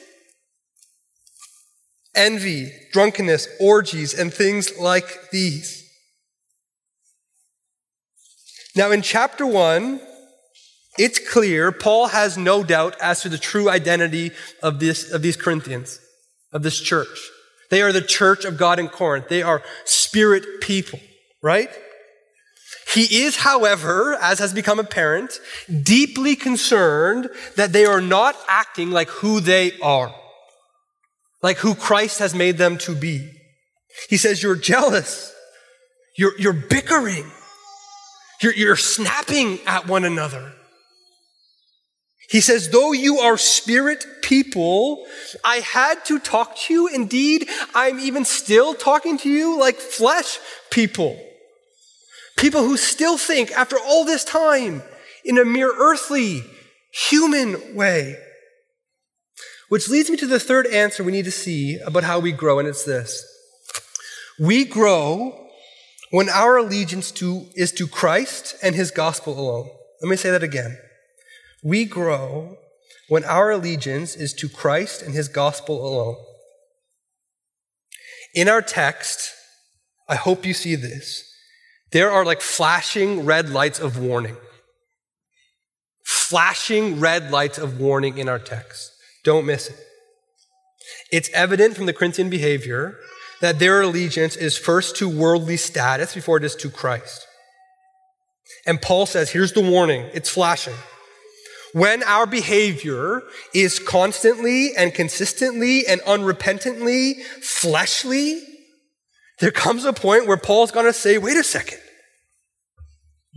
envy, 2.13 2.71
drunkenness, 2.93 3.47
orgies, 3.59 4.13
and 4.13 4.31
things 4.31 4.77
like 4.77 5.31
these. 5.31 5.89
Now, 8.75 8.91
in 8.91 9.01
chapter 9.01 9.43
one, 9.43 9.99
it's 10.99 11.17
clear 11.17 11.71
Paul 11.71 12.09
has 12.09 12.37
no 12.37 12.63
doubt 12.63 12.95
as 13.01 13.23
to 13.23 13.29
the 13.29 13.39
true 13.39 13.71
identity 13.71 14.29
of, 14.61 14.79
this, 14.79 15.11
of 15.11 15.23
these 15.23 15.35
Corinthians, 15.35 15.99
of 16.53 16.61
this 16.61 16.79
church. 16.79 17.17
They 17.71 17.81
are 17.81 17.91
the 17.91 18.01
church 18.01 18.45
of 18.45 18.55
God 18.55 18.77
in 18.77 18.87
Corinth. 18.87 19.29
They 19.29 19.41
are 19.41 19.63
spirit 19.83 20.61
people, 20.61 20.99
right? 21.41 21.71
He 22.95 23.23
is, 23.23 23.35
however, 23.35 24.17
as 24.21 24.39
has 24.39 24.53
become 24.53 24.79
apparent, 24.79 25.41
deeply 25.83 26.37
concerned 26.37 27.29
that 27.57 27.73
they 27.73 27.85
are 27.85 27.99
not 27.99 28.37
acting 28.47 28.89
like 28.89 29.09
who 29.09 29.41
they 29.41 29.77
are, 29.81 30.15
like 31.43 31.57
who 31.57 31.75
Christ 31.75 32.19
has 32.19 32.33
made 32.33 32.57
them 32.57 32.77
to 32.79 32.95
be. 32.95 33.29
He 34.09 34.15
says, 34.15 34.41
You're 34.41 34.55
jealous, 34.55 35.35
you're, 36.17 36.39
you're 36.39 36.53
bickering, 36.53 37.29
you're, 38.41 38.53
you're 38.53 38.77
snapping 38.77 39.59
at 39.67 39.89
one 39.89 40.05
another. 40.05 40.53
He 42.29 42.39
says, 42.39 42.69
though 42.69 42.91
you 42.91 43.19
are 43.19 43.37
spirit 43.37 44.03
people, 44.23 45.05
I 45.43 45.57
had 45.57 46.03
to 46.05 46.17
talk 46.17 46.57
to 46.57 46.73
you. 46.73 46.87
Indeed, 46.87 47.47
I'm 47.75 47.99
even 47.99 48.25
still 48.25 48.73
talking 48.73 49.19
to 49.19 49.29
you 49.29 49.59
like 49.59 49.75
flesh 49.75 50.39
people. 50.71 51.19
People 52.45 52.61
who 52.61 52.77
still 52.77 53.17
think, 53.17 53.51
after 53.53 53.75
all 53.75 54.05
this 54.05 54.23
time, 54.23 54.83
in 55.23 55.39
a 55.39 55.43
mere 55.43 55.73
earthly, 55.75 56.43
human 57.09 57.75
way. 57.75 58.19
Which 59.69 59.89
leads 59.89 60.11
me 60.11 60.17
to 60.17 60.27
the 60.27 60.39
third 60.39 60.67
answer 60.67 61.03
we 61.03 61.11
need 61.11 61.25
to 61.25 61.31
see 61.31 61.79
about 61.79 62.03
how 62.03 62.19
we 62.19 62.31
grow, 62.31 62.59
and 62.59 62.67
it's 62.67 62.85
this. 62.85 63.25
We 64.39 64.63
grow 64.63 65.49
when 66.11 66.29
our 66.29 66.57
allegiance 66.57 67.09
to, 67.13 67.47
is 67.55 67.71
to 67.71 67.87
Christ 67.87 68.55
and 68.61 68.75
his 68.75 68.91
gospel 68.91 69.39
alone. 69.39 69.67
Let 70.03 70.09
me 70.11 70.15
say 70.15 70.29
that 70.29 70.43
again. 70.43 70.77
We 71.63 71.85
grow 71.85 72.57
when 73.09 73.23
our 73.23 73.49
allegiance 73.49 74.15
is 74.15 74.33
to 74.33 74.49
Christ 74.49 75.01
and 75.01 75.15
his 75.15 75.29
gospel 75.29 75.83
alone. 75.83 76.17
In 78.35 78.47
our 78.47 78.61
text, 78.61 79.31
I 80.07 80.13
hope 80.13 80.45
you 80.45 80.53
see 80.53 80.75
this 80.75 81.31
there 81.95 82.11
are 82.11 82.25
like 82.25 82.41
flashing 82.41 83.23
red 83.23 83.49
lights 83.49 83.79
of 83.79 83.97
warning. 83.97 84.35
Flashing 86.03 86.99
red 86.99 87.31
lights 87.31 87.57
of 87.57 87.79
warning 87.79 88.17
in 88.17 88.27
our 88.27 88.37
text. 88.37 88.91
Don't 89.23 89.45
miss 89.45 89.69
it. 89.69 89.77
It's 91.09 91.29
evident 91.29 91.77
from 91.77 91.85
the 91.85 91.93
Corinthian 91.93 92.29
behavior 92.29 92.97
that 93.39 93.59
their 93.59 93.81
allegiance 93.81 94.35
is 94.35 94.57
first 94.57 94.97
to 94.97 95.07
worldly 95.07 95.55
status 95.55 96.13
before 96.13 96.35
it 96.35 96.43
is 96.43 96.53
to 96.57 96.69
Christ. 96.69 97.25
And 98.67 98.81
Paul 98.81 99.05
says, 99.05 99.29
here's 99.29 99.53
the 99.53 99.61
warning. 99.61 100.09
It's 100.13 100.29
flashing. 100.29 100.75
When 101.71 102.03
our 102.03 102.27
behavior 102.27 103.23
is 103.53 103.79
constantly 103.79 104.75
and 104.75 104.93
consistently 104.93 105.87
and 105.87 106.01
unrepentantly 106.01 107.23
fleshly, 107.41 108.41
there 109.39 109.51
comes 109.51 109.85
a 109.85 109.93
point 109.93 110.27
where 110.27 110.35
Paul's 110.35 110.71
going 110.71 110.87
to 110.87 110.91
say, 110.91 111.17
wait 111.17 111.37
a 111.37 111.43
second. 111.43 111.79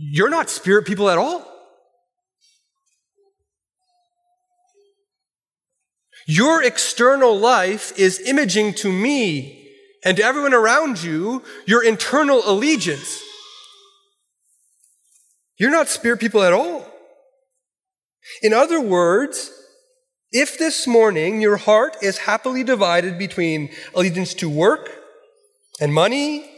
You're 0.01 0.29
not 0.29 0.49
spirit 0.49 0.87
people 0.87 1.09
at 1.09 1.17
all. 1.17 1.45
Your 6.25 6.63
external 6.63 7.37
life 7.37 7.91
is 7.99 8.21
imaging 8.21 8.75
to 8.75 8.91
me 8.91 9.67
and 10.05 10.15
to 10.15 10.23
everyone 10.23 10.53
around 10.53 11.03
you 11.03 11.43
your 11.65 11.83
internal 11.83 12.41
allegiance. 12.45 13.21
You're 15.57 15.71
not 15.71 15.89
spirit 15.89 16.21
people 16.21 16.43
at 16.43 16.53
all. 16.53 16.85
In 18.41 18.53
other 18.53 18.79
words, 18.79 19.51
if 20.31 20.57
this 20.57 20.87
morning 20.87 21.41
your 21.41 21.57
heart 21.57 21.97
is 22.01 22.19
happily 22.19 22.63
divided 22.63 23.17
between 23.17 23.69
allegiance 23.93 24.33
to 24.35 24.49
work 24.49 24.89
and 25.81 25.93
money 25.93 26.49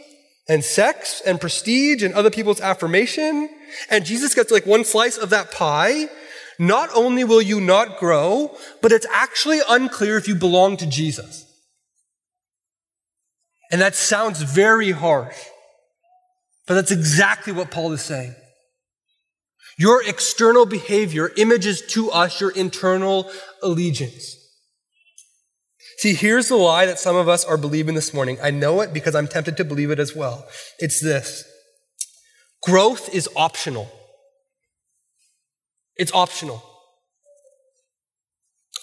and 0.52 0.62
sex 0.62 1.22
and 1.24 1.40
prestige 1.40 2.02
and 2.02 2.12
other 2.12 2.28
people's 2.28 2.60
affirmation, 2.60 3.48
and 3.88 4.04
Jesus 4.04 4.34
gets 4.34 4.52
like 4.52 4.66
one 4.66 4.84
slice 4.84 5.16
of 5.16 5.30
that 5.30 5.50
pie, 5.50 6.10
not 6.58 6.90
only 6.94 7.24
will 7.24 7.40
you 7.40 7.58
not 7.58 7.96
grow, 7.96 8.54
but 8.82 8.92
it's 8.92 9.06
actually 9.10 9.60
unclear 9.66 10.18
if 10.18 10.28
you 10.28 10.34
belong 10.34 10.76
to 10.76 10.86
Jesus. 10.86 11.46
And 13.70 13.80
that 13.80 13.94
sounds 13.94 14.42
very 14.42 14.90
harsh, 14.90 15.38
but 16.66 16.74
that's 16.74 16.90
exactly 16.90 17.54
what 17.54 17.70
Paul 17.70 17.92
is 17.92 18.02
saying. 18.02 18.34
Your 19.78 20.06
external 20.06 20.66
behavior 20.66 21.32
images 21.38 21.80
to 21.92 22.10
us 22.10 22.42
your 22.42 22.50
internal 22.50 23.30
allegiance. 23.62 24.36
See, 26.02 26.14
here's 26.14 26.48
the 26.48 26.56
lie 26.56 26.86
that 26.86 26.98
some 26.98 27.14
of 27.14 27.28
us 27.28 27.44
are 27.44 27.56
believing 27.56 27.94
this 27.94 28.12
morning. 28.12 28.36
I 28.42 28.50
know 28.50 28.80
it 28.80 28.92
because 28.92 29.14
I'm 29.14 29.28
tempted 29.28 29.56
to 29.58 29.64
believe 29.64 29.92
it 29.92 30.00
as 30.00 30.16
well. 30.16 30.48
It's 30.80 31.00
this 31.00 31.44
growth 32.60 33.14
is 33.14 33.28
optional. 33.36 33.88
It's 35.94 36.12
optional. 36.12 36.60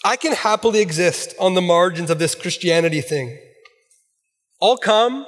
I 0.05 0.15
can 0.15 0.31
happily 0.31 0.79
exist 0.79 1.33
on 1.41 1.55
the 1.55 1.61
margins 1.61 2.09
of 2.09 2.19
this 2.19 2.35
Christianity 2.35 3.01
thing. 3.01 3.37
I'll 4.61 4.77
come. 4.77 5.25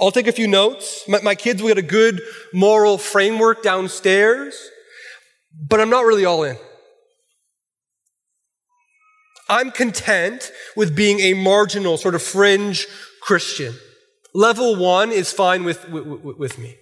I'll 0.00 0.10
take 0.10 0.26
a 0.26 0.32
few 0.32 0.48
notes. 0.48 1.04
My, 1.06 1.20
my 1.22 1.36
kids 1.36 1.62
will 1.62 1.68
get 1.68 1.78
a 1.78 1.82
good 1.82 2.20
moral 2.52 2.98
framework 2.98 3.62
downstairs, 3.62 4.60
but 5.68 5.78
I'm 5.78 5.90
not 5.90 6.06
really 6.06 6.24
all 6.24 6.42
in. 6.42 6.56
I'm 9.52 9.70
content 9.70 10.50
with 10.76 10.96
being 10.96 11.20
a 11.20 11.34
marginal, 11.34 11.98
sort 11.98 12.14
of 12.14 12.22
fringe 12.22 12.86
Christian. 13.20 13.74
Level 14.32 14.76
one 14.76 15.12
is 15.12 15.30
fine 15.30 15.62
with, 15.62 15.86
with, 15.90 16.38
with 16.38 16.58
me. 16.58 16.76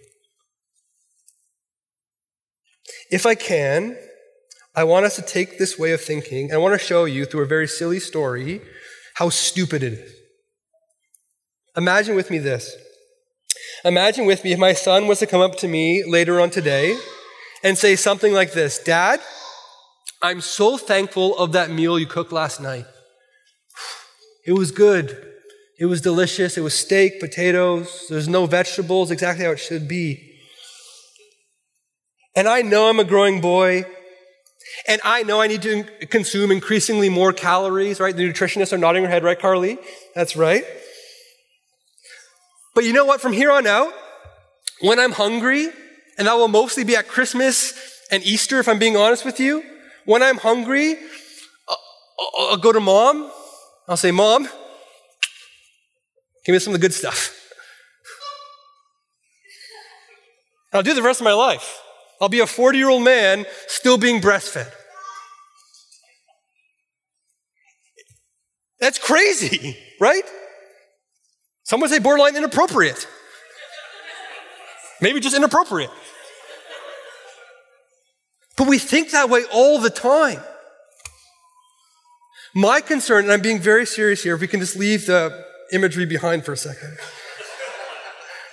If 3.11 3.27
I 3.27 3.35
can, 3.35 3.99
I 4.77 4.85
want 4.85 5.05
us 5.05 5.17
to 5.17 5.23
take 5.23 5.59
this 5.59 5.77
way 5.81 5.91
of 5.91 6.01
thinking 6.01 6.45
and 6.45 6.55
I 6.55 6.59
want 6.59 6.81
to 6.81 6.87
show 6.87 7.07
you 7.07 7.25
through 7.25 7.43
a 7.43 7.47
very 7.47 7.67
silly 7.67 7.99
story 7.99 8.61
how 9.17 9.31
stupid 9.31 9.83
it 9.83 9.95
is. 9.95 10.13
Imagine 11.77 12.15
with 12.15 12.31
me 12.31 12.39
this. 12.39 12.77
Imagine 13.85 14.27
with 14.27 14.45
me 14.45 14.53
if 14.53 14.61
my 14.61 14.75
son 14.75 15.09
was 15.09 15.19
to 15.19 15.27
come 15.27 15.41
up 15.41 15.57
to 15.57 15.67
me 15.67 16.05
later 16.07 16.41
on 16.41 16.51
today 16.51 16.97
and 17.65 17.77
say 17.77 17.97
something 17.97 18.33
like 18.33 18.53
this 18.53 18.79
Dad, 18.79 19.19
I'm 20.23 20.41
so 20.41 20.77
thankful 20.77 21.37
of 21.39 21.53
that 21.53 21.71
meal 21.71 21.99
you 21.99 22.07
cooked 22.07 22.33
last 22.33 22.61
night. 22.61 22.87
It 24.47 24.53
was 24.53 24.71
good. 24.71 25.27
It 25.79 25.87
was 25.87 26.03
delicious. 26.03 26.59
It 26.59 26.61
was 26.61 26.75
steak, 26.75 27.21
potatoes. 27.21 28.07
There's 28.11 28.29
no 28.29 28.45
vegetables, 28.47 29.11
exactly 29.11 29.45
how 29.47 29.53
it 29.53 29.59
should 29.59 29.89
be. 29.89 30.39
And 32.37 32.47
I 32.47 32.63
know 32.63 32.89
I'm 32.89 33.01
a 33.01 33.05
growing 33.05 33.41
boy. 33.41 33.87
And 34.87 35.01
I 35.05 35.23
know 35.23 35.41
I 35.41 35.47
need 35.47 35.63
to 35.63 35.85
consume 36.07 36.51
increasingly 36.51 37.09
more 37.09 37.33
calories, 37.33 37.99
right? 37.99 38.15
The 38.15 38.31
nutritionists 38.31 38.73
are 38.73 38.79
nodding 38.79 39.03
their 39.03 39.11
head, 39.11 39.25
right, 39.25 39.39
Carly? 39.39 39.79
That's 40.15 40.37
right. 40.37 40.65
But 42.75 42.85
you 42.85 42.93
know 42.93 43.05
what? 43.05 43.21
From 43.21 43.33
here 43.33 43.51
on 43.51 43.67
out, 43.67 43.93
when 44.81 45.01
I'm 45.01 45.13
hungry, 45.13 45.69
and 46.19 46.29
that 46.29 46.35
will 46.35 46.49
mostly 46.49 46.85
be 46.85 46.95
at 46.95 47.09
Christmas 47.09 47.75
and 48.11 48.23
Easter, 48.23 48.59
if 48.59 48.69
I'm 48.69 48.79
being 48.79 48.97
honest 48.97 49.25
with 49.25 49.41
you, 49.41 49.63
when 50.05 50.23
I'm 50.23 50.39
hungry, 50.39 50.97
I'll, 51.69 52.51
I'll 52.51 52.57
go 52.57 52.73
to 52.73 52.81
mom. 52.81 53.31
I'll 53.89 53.97
say, 53.97 54.13
Mom, 54.13 54.45
give 56.45 56.53
me 56.53 56.59
some 56.59 56.73
of 56.75 56.81
the 56.81 56.87
good 56.87 56.95
stuff. 56.95 57.37
I'll 60.73 60.85
do 60.85 60.95
the 60.95 61.03
rest 61.03 61.21
of 61.21 61.25
my 61.25 61.33
life. 61.33 61.81
I'll 62.21 62.29
be 62.29 62.41
a 62.41 62.47
40 62.47 62.79
year 62.79 62.89
old 62.89 63.03
man 63.03 63.47
still 63.67 63.99
being 63.99 64.21
breastfed. 64.21 64.71
That's 68.79 68.99
crazy, 68.99 69.77
right? 70.01 70.23
Some 71.65 71.81
would 71.81 71.91
say 71.91 71.99
borderline 71.99 72.37
inappropriate. 72.37 73.07
Maybe 75.01 75.21
just 75.21 75.37
inappropriate. 75.37 75.91
But 78.61 78.69
we 78.69 78.77
think 78.77 79.13
that 79.13 79.31
way 79.31 79.45
all 79.51 79.79
the 79.79 79.89
time. 79.89 80.39
My 82.55 82.83
concern, 82.83 83.25
and 83.25 83.33
I'm 83.33 83.41
being 83.41 83.59
very 83.59 83.87
serious 83.87 84.23
here, 84.23 84.35
if 84.35 84.43
we 84.43 84.49
can 84.49 84.61
just 84.61 84.77
leave 84.77 85.07
the 85.07 85.47
imagery 85.73 86.05
behind 86.05 86.45
for 86.45 86.53
a 86.53 86.59
second. 86.59 86.99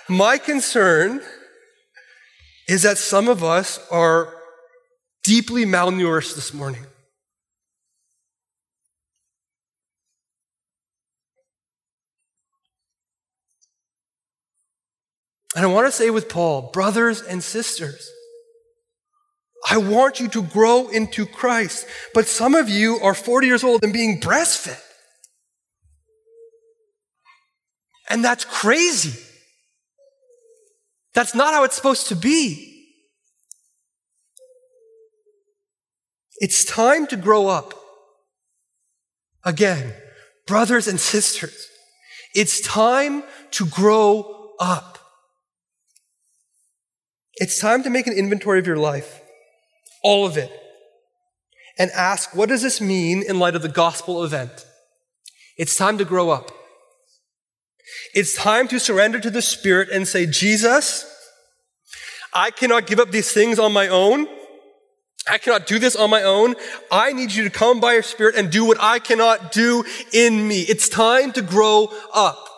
My 0.08 0.38
concern 0.38 1.20
is 2.66 2.84
that 2.84 2.96
some 2.96 3.28
of 3.28 3.44
us 3.44 3.86
are 3.90 4.34
deeply 5.24 5.66
malnourished 5.66 6.36
this 6.36 6.54
morning. 6.54 6.86
And 15.54 15.66
I 15.66 15.68
want 15.68 15.86
to 15.86 15.92
say 15.92 16.08
with 16.08 16.30
Paul, 16.30 16.70
brothers 16.72 17.20
and 17.20 17.44
sisters, 17.44 18.10
I 19.70 19.78
want 19.78 20.20
you 20.20 20.28
to 20.28 20.42
grow 20.42 20.88
into 20.88 21.26
Christ. 21.26 21.86
But 22.14 22.26
some 22.26 22.54
of 22.54 22.68
you 22.68 22.98
are 23.02 23.14
40 23.14 23.46
years 23.46 23.64
old 23.64 23.82
and 23.82 23.92
being 23.92 24.20
breastfed. 24.20 24.80
And 28.08 28.24
that's 28.24 28.44
crazy. 28.44 29.20
That's 31.14 31.34
not 31.34 31.52
how 31.52 31.64
it's 31.64 31.76
supposed 31.76 32.08
to 32.08 32.16
be. 32.16 32.68
It's 36.36 36.64
time 36.64 37.06
to 37.08 37.16
grow 37.16 37.48
up. 37.48 37.74
Again, 39.44 39.94
brothers 40.46 40.86
and 40.86 41.00
sisters, 41.00 41.68
it's 42.34 42.60
time 42.60 43.24
to 43.52 43.66
grow 43.66 44.52
up. 44.60 44.98
It's 47.36 47.60
time 47.60 47.82
to 47.84 47.90
make 47.90 48.06
an 48.06 48.12
inventory 48.12 48.58
of 48.58 48.66
your 48.66 48.76
life, 48.76 49.20
all 50.08 50.24
of 50.24 50.38
it, 50.38 50.50
and 51.78 51.90
ask, 51.90 52.34
what 52.34 52.48
does 52.48 52.62
this 52.62 52.80
mean 52.80 53.22
in 53.22 53.38
light 53.38 53.54
of 53.54 53.60
the 53.60 53.68
gospel 53.68 54.24
event? 54.24 54.64
It's 55.58 55.76
time 55.76 55.98
to 55.98 56.04
grow 56.06 56.30
up. 56.30 56.50
It's 58.14 58.34
time 58.34 58.68
to 58.68 58.80
surrender 58.80 59.20
to 59.20 59.28
the 59.28 59.42
Spirit 59.42 59.90
and 59.90 60.08
say, 60.08 60.24
Jesus, 60.24 61.04
I 62.32 62.50
cannot 62.50 62.86
give 62.86 62.98
up 62.98 63.10
these 63.10 63.32
things 63.32 63.58
on 63.58 63.74
my 63.74 63.86
own. 63.88 64.26
I 65.30 65.36
cannot 65.36 65.66
do 65.66 65.78
this 65.78 65.94
on 65.94 66.08
my 66.08 66.22
own. 66.22 66.54
I 66.90 67.12
need 67.12 67.32
you 67.32 67.44
to 67.44 67.50
come 67.50 67.78
by 67.78 67.92
your 67.92 68.02
Spirit 68.02 68.34
and 68.34 68.50
do 68.50 68.64
what 68.64 68.78
I 68.80 68.98
cannot 69.00 69.52
do 69.52 69.84
in 70.14 70.48
me. 70.48 70.60
It's 70.62 70.88
time 70.88 71.32
to 71.32 71.42
grow 71.42 71.92
up. 72.14 72.48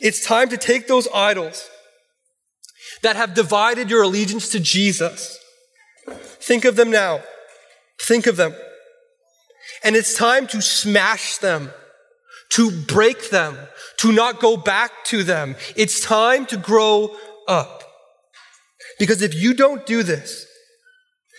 It's 0.00 0.24
time 0.24 0.48
to 0.50 0.56
take 0.56 0.86
those 0.86 1.08
idols 1.12 1.68
that 3.02 3.16
have 3.16 3.34
divided 3.34 3.90
your 3.90 4.02
allegiance 4.02 4.48
to 4.50 4.60
Jesus. 4.60 5.38
Think 6.08 6.64
of 6.64 6.76
them 6.76 6.90
now. 6.90 7.20
Think 8.00 8.26
of 8.26 8.36
them. 8.36 8.54
And 9.84 9.96
it's 9.96 10.16
time 10.16 10.46
to 10.48 10.60
smash 10.60 11.38
them 11.38 11.70
to 12.50 12.70
break 12.70 13.30
them, 13.30 13.56
to 13.98 14.12
not 14.12 14.40
go 14.40 14.56
back 14.56 15.04
to 15.06 15.22
them. 15.22 15.56
It's 15.74 16.00
time 16.00 16.46
to 16.46 16.56
grow 16.56 17.16
up. 17.48 17.82
Because 18.98 19.22
if 19.22 19.34
you 19.34 19.54
don't 19.54 19.84
do 19.84 20.02
this, 20.02 20.46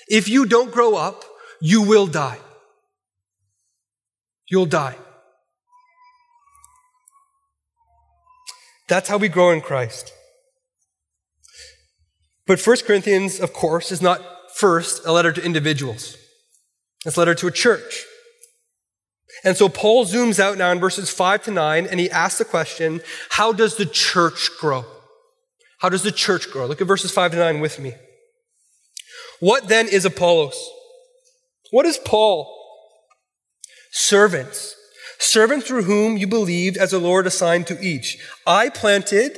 if 0.07 0.29
you 0.29 0.45
don't 0.45 0.71
grow 0.71 0.95
up, 0.95 1.23
you 1.59 1.81
will 1.81 2.07
die. 2.07 2.39
You'll 4.49 4.65
die. 4.65 4.95
That's 8.87 9.09
how 9.09 9.17
we 9.17 9.27
grow 9.27 9.51
in 9.51 9.61
Christ. 9.61 10.13
But 12.47 12.65
1 12.65 12.77
Corinthians, 12.85 13.39
of 13.39 13.53
course, 13.53 13.91
is 13.91 14.01
not 14.01 14.21
first 14.55 15.05
a 15.05 15.11
letter 15.11 15.31
to 15.33 15.43
individuals. 15.43 16.17
It's 17.05 17.17
a 17.17 17.19
letter 17.19 17.35
to 17.35 17.47
a 17.47 17.51
church. 17.51 18.05
And 19.43 19.55
so 19.55 19.69
Paul 19.69 20.05
zooms 20.05 20.39
out 20.39 20.57
now 20.57 20.71
in 20.71 20.79
verses 20.79 21.11
5 21.11 21.43
to 21.43 21.51
9 21.51 21.85
and 21.85 21.99
he 21.99 22.09
asks 22.09 22.39
the 22.39 22.45
question 22.45 23.01
how 23.29 23.51
does 23.53 23.75
the 23.75 23.85
church 23.85 24.49
grow? 24.59 24.85
How 25.79 25.89
does 25.89 26.01
the 26.01 26.11
church 26.11 26.49
grow? 26.49 26.65
Look 26.65 26.81
at 26.81 26.87
verses 26.87 27.11
5 27.11 27.31
to 27.31 27.37
9 27.37 27.59
with 27.59 27.79
me. 27.79 27.93
What 29.39 29.67
then 29.67 29.87
is 29.87 30.05
Apollos? 30.05 30.57
What 31.71 31.85
is 31.85 31.99
Paul? 31.99 32.51
Servants. 33.91 34.75
Servants 35.19 35.67
through 35.67 35.83
whom 35.83 36.17
you 36.17 36.27
believed 36.27 36.77
as 36.77 36.91
the 36.91 36.99
Lord 36.99 37.27
assigned 37.27 37.67
to 37.67 37.79
each. 37.79 38.17
I 38.45 38.69
planted, 38.69 39.37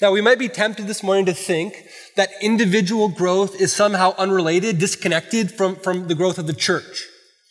Now, 0.00 0.12
we 0.12 0.22
might 0.22 0.38
be 0.38 0.48
tempted 0.48 0.86
this 0.86 1.02
morning 1.02 1.26
to 1.26 1.34
think 1.34 1.84
that 2.16 2.30
individual 2.40 3.08
growth 3.08 3.60
is 3.60 3.70
somehow 3.70 4.14
unrelated, 4.16 4.78
disconnected 4.78 5.50
from, 5.50 5.76
from 5.76 6.08
the 6.08 6.14
growth 6.14 6.38
of 6.38 6.46
the 6.46 6.54
church. 6.54 7.06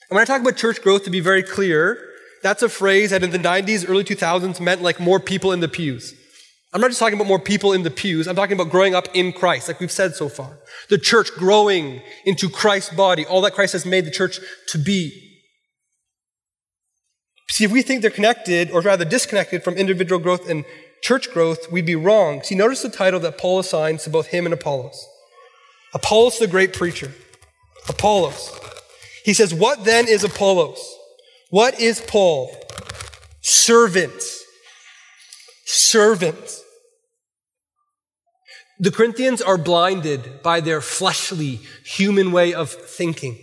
And 0.09 0.15
when 0.15 0.23
I 0.23 0.25
talk 0.25 0.41
about 0.41 0.57
church 0.57 0.81
growth, 0.81 1.03
to 1.03 1.11
be 1.11 1.19
very 1.19 1.43
clear, 1.43 2.03
that's 2.41 2.63
a 2.63 2.69
phrase 2.69 3.11
that 3.11 3.23
in 3.23 3.29
the 3.29 3.37
90s, 3.37 3.87
early 3.87 4.03
2000s 4.03 4.59
meant 4.59 4.81
like 4.81 4.99
more 4.99 5.19
people 5.19 5.51
in 5.51 5.59
the 5.59 5.67
pews. 5.67 6.15
I'm 6.73 6.81
not 6.81 6.87
just 6.87 6.99
talking 6.99 7.15
about 7.15 7.27
more 7.27 7.39
people 7.39 7.73
in 7.73 7.83
the 7.83 7.91
pews. 7.91 8.27
I'm 8.27 8.35
talking 8.35 8.59
about 8.59 8.71
growing 8.71 8.95
up 8.95 9.07
in 9.13 9.31
Christ, 9.31 9.67
like 9.67 9.79
we've 9.79 9.91
said 9.91 10.15
so 10.15 10.27
far. 10.27 10.57
The 10.89 10.97
church 10.97 11.31
growing 11.35 12.01
into 12.25 12.49
Christ's 12.49 12.95
body, 12.95 13.25
all 13.25 13.41
that 13.41 13.53
Christ 13.53 13.73
has 13.73 13.85
made 13.85 14.05
the 14.05 14.11
church 14.11 14.39
to 14.69 14.79
be. 14.79 15.11
See, 17.49 17.63
if 17.63 17.71
we 17.71 17.81
think 17.81 18.01
they're 18.01 18.11
connected, 18.11 18.71
or 18.71 18.81
rather 18.81 19.05
disconnected 19.05 19.63
from 19.63 19.75
individual 19.75 20.19
growth 20.19 20.47
and 20.47 20.63
church 21.01 21.31
growth, 21.31 21.71
we'd 21.71 21.85
be 21.85 21.95
wrong. 21.95 22.43
See, 22.43 22.55
notice 22.55 22.81
the 22.81 22.89
title 22.89 23.19
that 23.21 23.37
Paul 23.37 23.59
assigns 23.59 24.03
to 24.03 24.09
both 24.09 24.27
him 24.27 24.45
and 24.45 24.53
Apollos. 24.53 25.07
Apollos, 25.93 26.39
the 26.39 26.47
great 26.47 26.73
preacher. 26.73 27.11
Apollos. 27.87 28.57
He 29.23 29.33
says, 29.33 29.53
What 29.53 29.85
then 29.85 30.07
is 30.07 30.23
Apollos? 30.23 30.79
What 31.49 31.79
is 31.79 32.01
Paul? 32.01 32.55
Servant. 33.41 34.21
Servant. 35.65 36.59
The 38.79 38.91
Corinthians 38.91 39.41
are 39.41 39.57
blinded 39.57 40.41
by 40.41 40.61
their 40.61 40.79
fleshly, 40.79 41.59
human 41.83 42.31
way 42.31 42.53
of 42.53 42.71
thinking. 42.71 43.37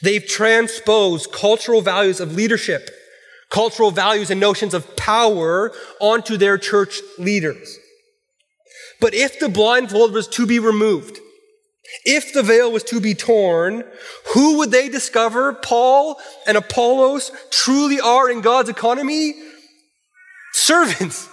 They've 0.00 0.26
transposed 0.26 1.32
cultural 1.32 1.82
values 1.82 2.20
of 2.20 2.34
leadership, 2.34 2.90
cultural 3.50 3.90
values 3.90 4.30
and 4.30 4.40
notions 4.40 4.74
of 4.74 4.96
power 4.96 5.72
onto 6.00 6.36
their 6.36 6.58
church 6.58 7.00
leaders. 7.18 7.78
But 9.00 9.14
if 9.14 9.38
the 9.38 9.48
blindfold 9.48 10.12
was 10.12 10.26
to 10.28 10.46
be 10.46 10.58
removed, 10.58 11.20
if 12.04 12.32
the 12.32 12.42
veil 12.42 12.72
was 12.72 12.82
to 12.84 13.00
be 13.00 13.14
torn, 13.14 13.84
who 14.34 14.58
would 14.58 14.70
they 14.70 14.88
discover 14.88 15.52
Paul 15.52 16.18
and 16.46 16.56
Apollos 16.56 17.30
truly 17.50 18.00
are 18.00 18.30
in 18.30 18.40
God's 18.40 18.68
economy? 18.68 19.34
Servants. 20.52 21.28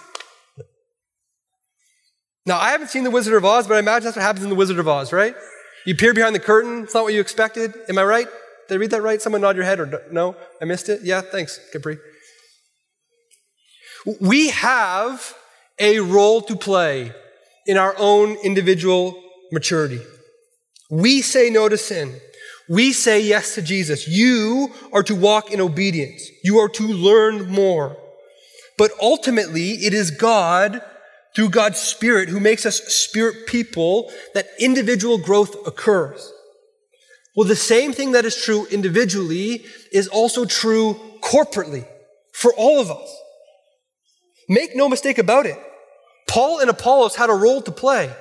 Now, 2.46 2.58
I 2.58 2.70
haven't 2.70 2.88
seen 2.88 3.04
The 3.04 3.10
Wizard 3.10 3.34
of 3.34 3.44
Oz, 3.44 3.66
but 3.66 3.76
I 3.76 3.78
imagine 3.78 4.04
that's 4.04 4.16
what 4.16 4.22
happens 4.22 4.44
in 4.44 4.50
The 4.50 4.56
Wizard 4.56 4.78
of 4.78 4.86
Oz, 4.86 5.12
right? 5.12 5.34
You 5.86 5.96
peer 5.96 6.12
behind 6.12 6.34
the 6.34 6.40
curtain. 6.40 6.84
It's 6.84 6.94
not 6.94 7.04
what 7.04 7.14
you 7.14 7.20
expected. 7.20 7.74
Am 7.88 7.98
I 7.98 8.04
right? 8.04 8.28
Did 8.68 8.74
I 8.74 8.78
read 8.78 8.90
that 8.90 9.02
right? 9.02 9.20
Someone 9.20 9.42
nod 9.42 9.56
your 9.56 9.64
head 9.64 9.80
or 9.80 10.02
no? 10.10 10.36
I 10.60 10.64
missed 10.64 10.88
it? 10.88 11.02
Yeah, 11.02 11.20
thanks, 11.20 11.60
Capri. 11.72 11.98
We 14.20 14.50
have 14.50 15.34
a 15.78 16.00
role 16.00 16.40
to 16.42 16.56
play 16.56 17.12
in 17.66 17.76
our 17.76 17.94
own 17.98 18.36
individual 18.44 19.20
maturity. 19.50 20.00
We 20.90 21.22
say 21.22 21.50
no 21.50 21.68
to 21.68 21.78
sin. 21.78 22.20
We 22.68 22.92
say 22.92 23.20
yes 23.20 23.54
to 23.54 23.62
Jesus. 23.62 24.08
You 24.08 24.70
are 24.92 25.02
to 25.02 25.14
walk 25.14 25.50
in 25.50 25.60
obedience. 25.60 26.22
You 26.42 26.58
are 26.58 26.68
to 26.70 26.86
learn 26.86 27.50
more. 27.50 27.96
But 28.78 28.92
ultimately, 29.00 29.70
it 29.70 29.94
is 29.94 30.10
God, 30.10 30.82
through 31.36 31.50
God's 31.50 31.78
Spirit, 31.78 32.28
who 32.28 32.40
makes 32.40 32.64
us 32.64 32.80
spirit 32.84 33.46
people 33.46 34.10
that 34.34 34.48
individual 34.58 35.18
growth 35.18 35.54
occurs. 35.66 36.32
Well, 37.36 37.48
the 37.48 37.56
same 37.56 37.92
thing 37.92 38.12
that 38.12 38.24
is 38.24 38.36
true 38.36 38.66
individually 38.70 39.64
is 39.92 40.08
also 40.08 40.44
true 40.44 41.00
corporately 41.20 41.86
for 42.32 42.52
all 42.54 42.80
of 42.80 42.90
us. 42.90 43.16
Make 44.48 44.76
no 44.76 44.88
mistake 44.88 45.18
about 45.18 45.46
it. 45.46 45.58
Paul 46.28 46.60
and 46.60 46.70
Apollos 46.70 47.16
had 47.16 47.30
a 47.30 47.34
role 47.34 47.62
to 47.62 47.72
play. 47.72 48.12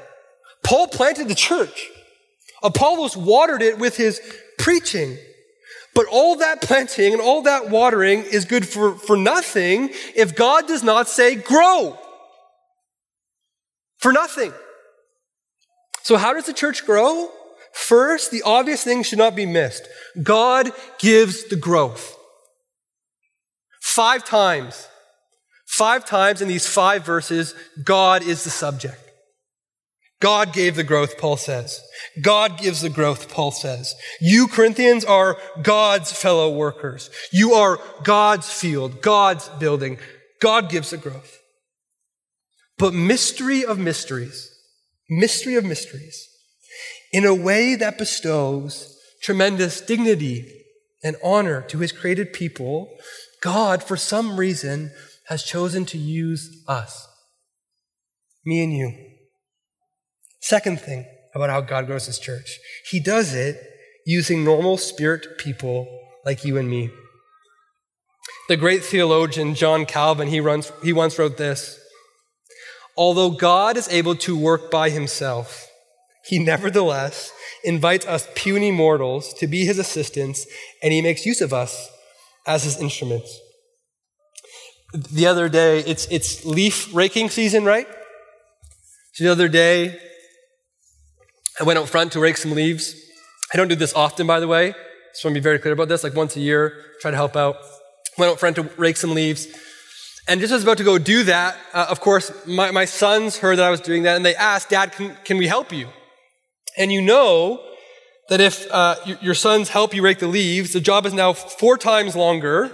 Paul 0.63 0.87
planted 0.87 1.27
the 1.27 1.35
church. 1.35 1.89
Apollos 2.63 3.17
watered 3.17 3.61
it 3.61 3.77
with 3.77 3.97
his 3.97 4.21
preaching. 4.57 5.17
But 5.93 6.07
all 6.09 6.37
that 6.37 6.61
planting 6.61 7.13
and 7.13 7.21
all 7.21 7.43
that 7.43 7.69
watering 7.69 8.23
is 8.23 8.45
good 8.45 8.67
for, 8.67 8.95
for 8.95 9.15
nothing 9.15 9.89
if 10.15 10.35
God 10.35 10.67
does 10.67 10.83
not 10.83 11.07
say 11.07 11.35
grow. 11.35 11.99
For 13.97 14.11
nothing. 14.11 14.53
So 16.01 16.17
how 16.17 16.33
does 16.33 16.45
the 16.45 16.53
church 16.53 16.85
grow? 16.85 17.29
First, 17.73 18.31
the 18.31 18.43
obvious 18.43 18.83
thing 18.83 19.03
should 19.03 19.17
not 19.17 19.35
be 19.35 19.45
missed. 19.45 19.87
God 20.21 20.71
gives 20.99 21.45
the 21.45 21.55
growth. 21.55 22.15
Five 23.81 24.23
times, 24.23 24.87
five 25.67 26.05
times 26.05 26.41
in 26.41 26.47
these 26.47 26.67
five 26.67 27.05
verses, 27.05 27.55
God 27.83 28.23
is 28.23 28.43
the 28.43 28.49
subject. 28.49 28.99
God 30.21 30.53
gave 30.53 30.77
the 30.77 30.85
growth, 30.85 31.17
Paul 31.17 31.35
says. 31.35 31.81
God 32.21 32.57
gives 32.57 32.81
the 32.81 32.89
growth, 32.89 33.29
Paul 33.29 33.51
says. 33.51 33.93
You 34.21 34.47
Corinthians 34.47 35.03
are 35.03 35.37
God's 35.61 36.13
fellow 36.13 36.55
workers. 36.55 37.09
You 37.33 37.53
are 37.53 37.77
God's 38.03 38.49
field, 38.49 39.01
God's 39.01 39.49
building. 39.59 39.97
God 40.39 40.69
gives 40.69 40.91
the 40.91 40.97
growth. 40.97 41.39
But 42.77 42.93
mystery 42.93 43.65
of 43.65 43.77
mysteries, 43.77 44.49
mystery 45.09 45.55
of 45.55 45.65
mysteries, 45.65 46.29
in 47.13 47.25
a 47.25 47.33
way 47.33 47.75
that 47.75 47.97
bestows 47.97 48.99
tremendous 49.21 49.79
dignity 49.79 50.65
and 51.03 51.15
honor 51.23 51.61
to 51.61 51.77
his 51.77 51.91
created 51.91 52.33
people, 52.33 52.97
God, 53.41 53.83
for 53.83 53.95
some 53.95 54.37
reason, 54.37 54.91
has 55.27 55.43
chosen 55.43 55.85
to 55.85 55.97
use 55.97 56.63
us, 56.67 57.07
me 58.45 58.63
and 58.63 58.73
you. 58.73 58.93
Second 60.41 60.81
thing 60.81 61.05
about 61.33 61.49
how 61.49 61.61
God 61.61 61.87
grows 61.87 62.07
his 62.07 62.19
church, 62.19 62.57
he 62.89 62.99
does 62.99 63.33
it 63.33 63.57
using 64.05 64.43
normal 64.43 64.77
spirit 64.77 65.37
people 65.37 65.87
like 66.25 66.43
you 66.43 66.57
and 66.57 66.69
me. 66.69 66.89
The 68.49 68.57
great 68.57 68.83
theologian 68.83 69.55
John 69.55 69.85
Calvin, 69.85 70.27
he, 70.27 70.41
runs, 70.41 70.71
he 70.83 70.91
once 70.91 71.17
wrote 71.17 71.37
this 71.37 71.79
Although 72.97 73.31
God 73.31 73.77
is 73.77 73.87
able 73.89 74.15
to 74.17 74.37
work 74.37 74.69
by 74.69 74.89
himself, 74.89 75.69
he 76.25 76.39
nevertheless 76.39 77.31
invites 77.63 78.05
us 78.05 78.27
puny 78.35 78.71
mortals 78.71 79.33
to 79.35 79.47
be 79.47 79.65
his 79.65 79.77
assistants, 79.77 80.47
and 80.81 80.93
he 80.93 81.01
makes 81.01 81.25
use 81.25 81.41
of 81.41 81.53
us 81.53 81.89
as 82.47 82.63
his 82.63 82.79
instruments. 82.79 83.39
The 84.93 85.25
other 85.25 85.49
day, 85.49 85.79
it's, 85.79 86.07
it's 86.11 86.45
leaf 86.45 86.93
raking 86.93 87.29
season, 87.29 87.65
right? 87.65 87.87
So 89.13 89.23
the 89.23 89.31
other 89.31 89.47
day, 89.47 89.99
I 91.59 91.63
went 91.63 91.79
out 91.79 91.89
front 91.89 92.11
to 92.13 92.19
rake 92.19 92.37
some 92.37 92.51
leaves. 92.51 92.95
I 93.53 93.57
don't 93.57 93.67
do 93.67 93.75
this 93.75 93.93
often, 93.93 94.25
by 94.27 94.39
the 94.39 94.47
way. 94.47 94.73
Just 95.13 95.23
want 95.25 95.35
to 95.35 95.39
be 95.39 95.43
very 95.43 95.59
clear 95.59 95.73
about 95.73 95.87
this. 95.87 96.03
Like 96.03 96.15
once 96.15 96.35
a 96.35 96.39
year, 96.39 96.73
try 97.01 97.11
to 97.11 97.17
help 97.17 97.35
out. 97.35 97.57
Went 98.17 98.31
out 98.31 98.39
front 98.39 98.55
to 98.55 98.63
rake 98.77 98.97
some 98.97 99.13
leaves. 99.13 99.47
And 100.27 100.39
just 100.39 100.51
as 100.51 100.51
I 100.51 100.55
was 100.55 100.63
about 100.63 100.77
to 100.77 100.83
go 100.83 100.97
do 100.97 101.23
that, 101.23 101.57
uh, 101.73 101.87
of 101.89 101.99
course, 101.99 102.31
my, 102.47 102.71
my 102.71 102.85
sons 102.85 103.37
heard 103.37 103.57
that 103.57 103.65
I 103.65 103.69
was 103.69 103.81
doing 103.81 104.03
that 104.03 104.15
and 104.15 104.25
they 104.25 104.35
asked, 104.35 104.69
Dad, 104.69 104.93
can, 104.93 105.17
can 105.25 105.37
we 105.37 105.47
help 105.47 105.71
you? 105.71 105.89
And 106.77 106.91
you 106.91 107.01
know 107.01 107.63
that 108.29 108.41
if 108.41 108.69
uh, 108.71 108.95
your 109.21 109.35
sons 109.35 109.69
help 109.69 109.93
you 109.93 110.01
rake 110.01 110.19
the 110.19 110.27
leaves, 110.27 110.73
the 110.73 110.79
job 110.79 111.05
is 111.05 111.13
now 111.13 111.33
four 111.33 111.77
times 111.77 112.15
longer. 112.15 112.71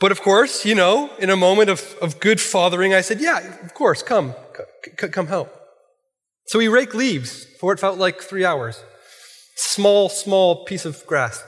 But 0.00 0.10
of 0.12 0.20
course, 0.20 0.64
you 0.64 0.74
know, 0.74 1.10
in 1.18 1.30
a 1.30 1.36
moment 1.36 1.70
of, 1.70 1.94
of 2.02 2.18
good 2.18 2.40
fathering, 2.40 2.92
I 2.92 3.02
said, 3.02 3.20
Yeah, 3.20 3.38
of 3.64 3.72
course, 3.72 4.02
come, 4.02 4.34
c- 4.84 5.08
come 5.08 5.28
help. 5.28 5.48
So 6.46 6.58
we 6.58 6.68
rake 6.68 6.92
leaves 6.92 7.46
for 7.60 7.66
what 7.66 7.80
felt 7.80 7.98
like 7.98 8.20
three 8.20 8.44
hours. 8.44 8.82
Small, 9.54 10.08
small 10.08 10.64
piece 10.64 10.84
of 10.84 11.06
grass. 11.06 11.44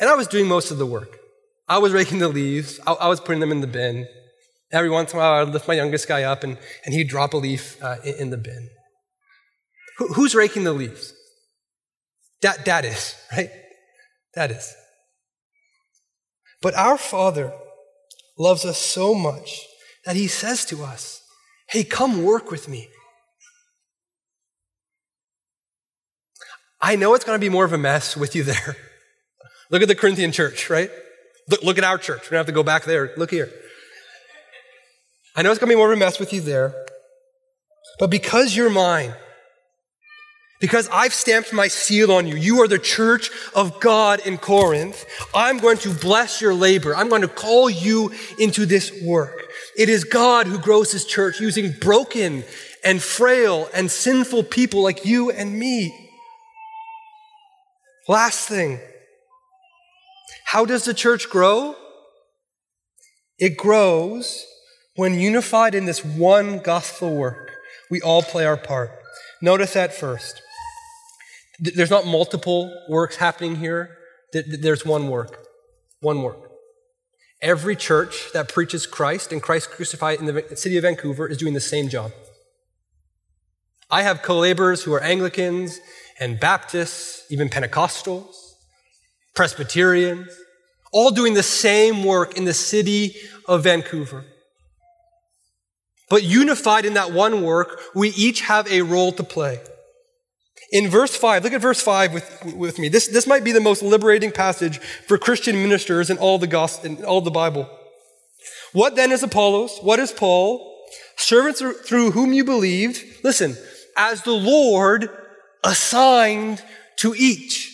And 0.00 0.10
I 0.10 0.14
was 0.16 0.26
doing 0.26 0.48
most 0.48 0.72
of 0.72 0.78
the 0.78 0.86
work. 0.86 1.20
I 1.68 1.78
was 1.78 1.92
raking 1.92 2.18
the 2.18 2.28
leaves, 2.28 2.80
I, 2.86 2.92
I 2.94 3.08
was 3.08 3.20
putting 3.20 3.38
them 3.38 3.52
in 3.52 3.60
the 3.60 3.68
bin. 3.68 4.08
Every 4.72 4.88
once 4.88 5.12
in 5.12 5.18
a 5.18 5.22
while, 5.22 5.42
I'd 5.46 5.52
lift 5.52 5.68
my 5.68 5.74
youngest 5.74 6.08
guy 6.08 6.22
up 6.22 6.42
and, 6.44 6.56
and 6.84 6.94
he'd 6.94 7.08
drop 7.08 7.34
a 7.34 7.36
leaf 7.36 7.82
uh, 7.82 7.96
in, 8.04 8.14
in, 8.14 8.30
the 8.30 8.38
bin. 8.38 8.70
Who, 9.98 10.08
who's 10.14 10.34
raking 10.34 10.64
the 10.64 10.72
leaves? 10.72 11.12
Dad, 12.40 12.64
dad 12.64 12.84
is, 12.86 13.14
right? 13.30 13.50
Dad 14.34 14.50
is. 14.50 14.74
But 16.62 16.74
our 16.74 16.96
Father 16.96 17.52
loves 18.38 18.64
us 18.64 18.78
so 18.78 19.14
much 19.14 19.66
that 20.06 20.16
he 20.16 20.26
says 20.26 20.64
to 20.66 20.82
us, 20.82 21.20
Hey, 21.68 21.84
come 21.84 22.24
work 22.24 22.50
with 22.50 22.68
me. 22.68 22.88
I 26.80 26.96
know 26.96 27.14
it's 27.14 27.24
going 27.24 27.38
to 27.38 27.44
be 27.44 27.48
more 27.48 27.64
of 27.64 27.72
a 27.72 27.78
mess 27.78 28.16
with 28.16 28.34
you 28.34 28.42
there. 28.42 28.76
Look 29.70 29.82
at 29.82 29.88
the 29.88 29.94
Corinthian 29.94 30.32
church, 30.32 30.68
right? 30.68 30.90
Look, 31.48 31.62
look 31.62 31.78
at 31.78 31.84
our 31.84 31.98
church. 31.98 32.22
We 32.22 32.34
don't 32.34 32.40
have 32.40 32.46
to 32.46 32.52
go 32.52 32.62
back 32.62 32.84
there. 32.84 33.12
Look 33.16 33.30
here. 33.30 33.50
I 35.34 35.42
know 35.42 35.50
it's 35.50 35.58
going 35.58 35.68
to 35.68 35.74
be 35.74 35.78
more 35.78 35.90
of 35.90 35.96
a 35.96 36.00
mess 36.00 36.18
with 36.18 36.32
you 36.32 36.40
there. 36.40 36.74
But 37.98 38.10
because 38.10 38.54
you're 38.54 38.70
mine, 38.70 39.14
because 40.62 40.88
I've 40.92 41.12
stamped 41.12 41.52
my 41.52 41.66
seal 41.66 42.12
on 42.12 42.28
you. 42.28 42.36
You 42.36 42.62
are 42.62 42.68
the 42.68 42.78
church 42.78 43.32
of 43.52 43.80
God 43.80 44.24
in 44.24 44.38
Corinth. 44.38 45.04
I'm 45.34 45.58
going 45.58 45.76
to 45.78 45.90
bless 45.90 46.40
your 46.40 46.54
labor. 46.54 46.94
I'm 46.94 47.08
going 47.08 47.22
to 47.22 47.28
call 47.28 47.68
you 47.68 48.12
into 48.38 48.64
this 48.64 48.92
work. 49.02 49.42
It 49.76 49.88
is 49.88 50.04
God 50.04 50.46
who 50.46 50.60
grows 50.60 50.92
his 50.92 51.04
church 51.04 51.40
using 51.40 51.72
broken 51.80 52.44
and 52.84 53.02
frail 53.02 53.68
and 53.74 53.90
sinful 53.90 54.44
people 54.44 54.84
like 54.84 55.04
you 55.04 55.32
and 55.32 55.58
me. 55.58 56.10
Last 58.06 58.48
thing. 58.48 58.78
How 60.44 60.64
does 60.64 60.84
the 60.84 60.94
church 60.94 61.28
grow? 61.28 61.74
It 63.36 63.56
grows 63.56 64.46
when 64.94 65.14
unified 65.14 65.74
in 65.74 65.86
this 65.86 66.04
one 66.04 66.58
gospel 66.58 67.14
work. 67.14 67.50
We 67.90 68.00
all 68.00 68.22
play 68.22 68.44
our 68.44 68.56
part. 68.56 68.90
Notice 69.40 69.74
that 69.74 69.94
first. 69.94 70.42
There's 71.58 71.90
not 71.90 72.06
multiple 72.06 72.72
works 72.88 73.16
happening 73.16 73.56
here. 73.56 73.98
There's 74.32 74.84
one 74.84 75.08
work. 75.08 75.46
One 76.00 76.22
work. 76.22 76.50
Every 77.40 77.76
church 77.76 78.32
that 78.32 78.48
preaches 78.48 78.86
Christ 78.86 79.32
and 79.32 79.42
Christ 79.42 79.70
crucified 79.70 80.20
in 80.20 80.26
the 80.26 80.56
city 80.56 80.76
of 80.76 80.82
Vancouver 80.82 81.26
is 81.26 81.38
doing 81.38 81.54
the 81.54 81.60
same 81.60 81.88
job. 81.88 82.12
I 83.90 84.02
have 84.02 84.22
co 84.22 84.38
laborers 84.38 84.84
who 84.84 84.92
are 84.94 85.02
Anglicans 85.02 85.80
and 86.20 86.38
Baptists, 86.38 87.24
even 87.30 87.48
Pentecostals, 87.48 88.32
Presbyterians, 89.34 90.28
all 90.92 91.10
doing 91.10 91.34
the 91.34 91.42
same 91.42 92.04
work 92.04 92.36
in 92.36 92.44
the 92.44 92.54
city 92.54 93.16
of 93.48 93.64
Vancouver. 93.64 94.24
But 96.12 96.24
unified 96.24 96.84
in 96.84 96.92
that 96.92 97.10
one 97.10 97.40
work, 97.40 97.80
we 97.94 98.10
each 98.10 98.42
have 98.42 98.70
a 98.70 98.82
role 98.82 99.12
to 99.12 99.22
play. 99.22 99.62
In 100.70 100.90
verse 100.90 101.16
5, 101.16 101.42
look 101.42 101.54
at 101.54 101.62
verse 101.62 101.80
5 101.80 102.12
with, 102.12 102.54
with 102.54 102.78
me. 102.78 102.90
This, 102.90 103.08
this 103.08 103.26
might 103.26 103.44
be 103.44 103.52
the 103.52 103.62
most 103.62 103.82
liberating 103.82 104.30
passage 104.30 104.76
for 105.08 105.16
Christian 105.16 105.56
ministers 105.56 106.10
in 106.10 106.18
all 106.18 106.38
the 106.38 106.46
gospel, 106.46 106.90
in 106.90 107.02
all 107.06 107.22
the 107.22 107.30
Bible. 107.30 107.66
What 108.74 108.94
then 108.94 109.10
is 109.10 109.22
Apollos? 109.22 109.78
What 109.80 110.00
is 110.00 110.12
Paul? 110.12 110.84
Servants 111.16 111.62
through 111.88 112.10
whom 112.10 112.34
you 112.34 112.44
believed. 112.44 113.02
Listen, 113.24 113.56
as 113.96 114.20
the 114.20 114.32
Lord 114.32 115.08
assigned 115.64 116.62
to 116.98 117.14
each. 117.16 117.70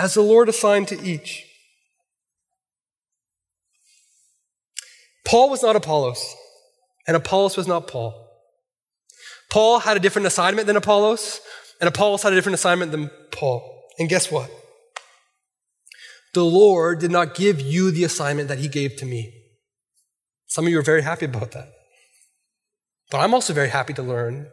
As 0.00 0.14
the 0.14 0.20
Lord 0.20 0.48
assigned 0.48 0.88
to 0.88 1.00
each. 1.00 1.46
Paul 5.24 5.48
was 5.48 5.62
not 5.62 5.76
Apollos, 5.76 6.34
and 7.06 7.16
Apollos 7.16 7.56
was 7.56 7.66
not 7.66 7.86
Paul. 7.86 8.20
Paul 9.50 9.80
had 9.80 9.96
a 9.96 10.00
different 10.00 10.26
assignment 10.26 10.66
than 10.66 10.76
Apollos, 10.76 11.40
and 11.80 11.88
Apollos 11.88 12.22
had 12.22 12.32
a 12.32 12.36
different 12.36 12.54
assignment 12.54 12.92
than 12.92 13.10
Paul. 13.30 13.62
And 13.98 14.08
guess 14.08 14.30
what? 14.30 14.50
The 16.32 16.44
Lord 16.44 16.98
did 16.98 17.12
not 17.12 17.34
give 17.34 17.60
you 17.60 17.90
the 17.90 18.04
assignment 18.04 18.48
that 18.48 18.58
he 18.58 18.68
gave 18.68 18.96
to 18.96 19.06
me. 19.06 19.32
Some 20.46 20.66
of 20.66 20.72
you 20.72 20.78
are 20.78 20.82
very 20.82 21.02
happy 21.02 21.26
about 21.26 21.52
that. 21.52 21.68
But 23.10 23.18
I'm 23.18 23.34
also 23.34 23.52
very 23.52 23.68
happy 23.68 23.92
to 23.94 24.02
learn 24.02 24.48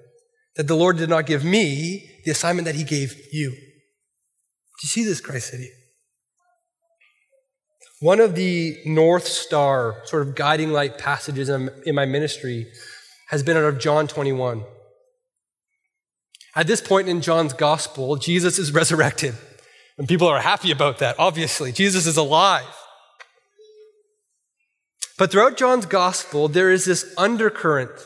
that 0.55 0.67
the 0.67 0.75
Lord 0.75 0.97
did 0.97 1.09
not 1.09 1.25
give 1.25 1.43
me 1.43 2.21
the 2.25 2.31
assignment 2.31 2.65
that 2.65 2.75
he 2.75 2.83
gave 2.83 3.15
you. 3.31 3.51
Do 3.51 4.83
you 4.83 4.89
see 4.89 5.03
this, 5.03 5.21
Christ 5.21 5.49
City? 5.51 5.69
One 8.01 8.19
of 8.19 8.33
the 8.33 8.79
North 8.83 9.27
Star 9.27 10.01
sort 10.05 10.27
of 10.27 10.33
guiding 10.33 10.71
light 10.71 10.97
passages 10.97 11.49
in 11.49 11.93
my 11.93 12.05
ministry 12.05 12.65
has 13.29 13.43
been 13.43 13.55
out 13.55 13.63
of 13.63 13.77
John 13.77 14.07
21. 14.07 14.63
At 16.55 16.65
this 16.65 16.81
point 16.81 17.07
in 17.07 17.21
John's 17.21 17.53
gospel, 17.53 18.15
Jesus 18.15 18.57
is 18.57 18.73
resurrected. 18.73 19.35
And 19.99 20.07
people 20.07 20.27
are 20.27 20.41
happy 20.41 20.71
about 20.71 20.97
that, 20.97 21.15
obviously. 21.19 21.71
Jesus 21.71 22.07
is 22.07 22.17
alive. 22.17 22.65
But 25.19 25.29
throughout 25.29 25.55
John's 25.55 25.85
gospel, 25.85 26.47
there 26.47 26.71
is 26.71 26.85
this 26.85 27.13
undercurrent. 27.19 27.91
I 27.91 28.03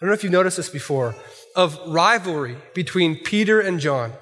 don't 0.00 0.10
know 0.10 0.14
if 0.14 0.22
you've 0.22 0.32
noticed 0.32 0.56
this 0.56 0.68
before 0.68 1.16
of 1.56 1.80
rivalry 1.88 2.58
between 2.74 3.16
Peter 3.16 3.60
and 3.60 3.80
John. 3.80 4.12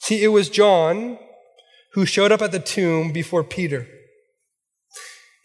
See, 0.00 0.24
it 0.24 0.28
was 0.28 0.48
John 0.48 1.18
who 1.96 2.04
showed 2.04 2.30
up 2.30 2.42
at 2.42 2.52
the 2.52 2.60
tomb 2.60 3.10
before 3.10 3.42
Peter. 3.42 3.86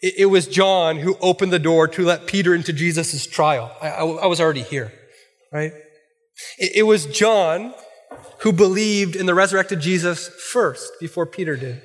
It, 0.02 0.26
was 0.26 0.46
John 0.46 0.98
who 0.98 1.16
opened 1.18 1.50
the 1.50 1.58
door 1.58 1.88
to 1.88 2.04
let 2.04 2.26
Peter 2.26 2.54
into 2.54 2.74
Jesus' 2.74 3.26
trial. 3.26 3.74
I, 3.80 3.88
I, 3.88 4.04
I 4.04 4.26
was 4.26 4.38
already 4.38 4.60
here, 4.60 4.92
right? 5.50 5.72
It, 6.58 6.72
it 6.76 6.82
was 6.82 7.06
John 7.06 7.72
who 8.40 8.52
believed 8.52 9.16
in 9.16 9.24
the 9.24 9.34
resurrected 9.34 9.80
Jesus 9.80 10.28
first 10.28 10.92
before 11.00 11.24
Peter 11.24 11.56
did. 11.56 11.80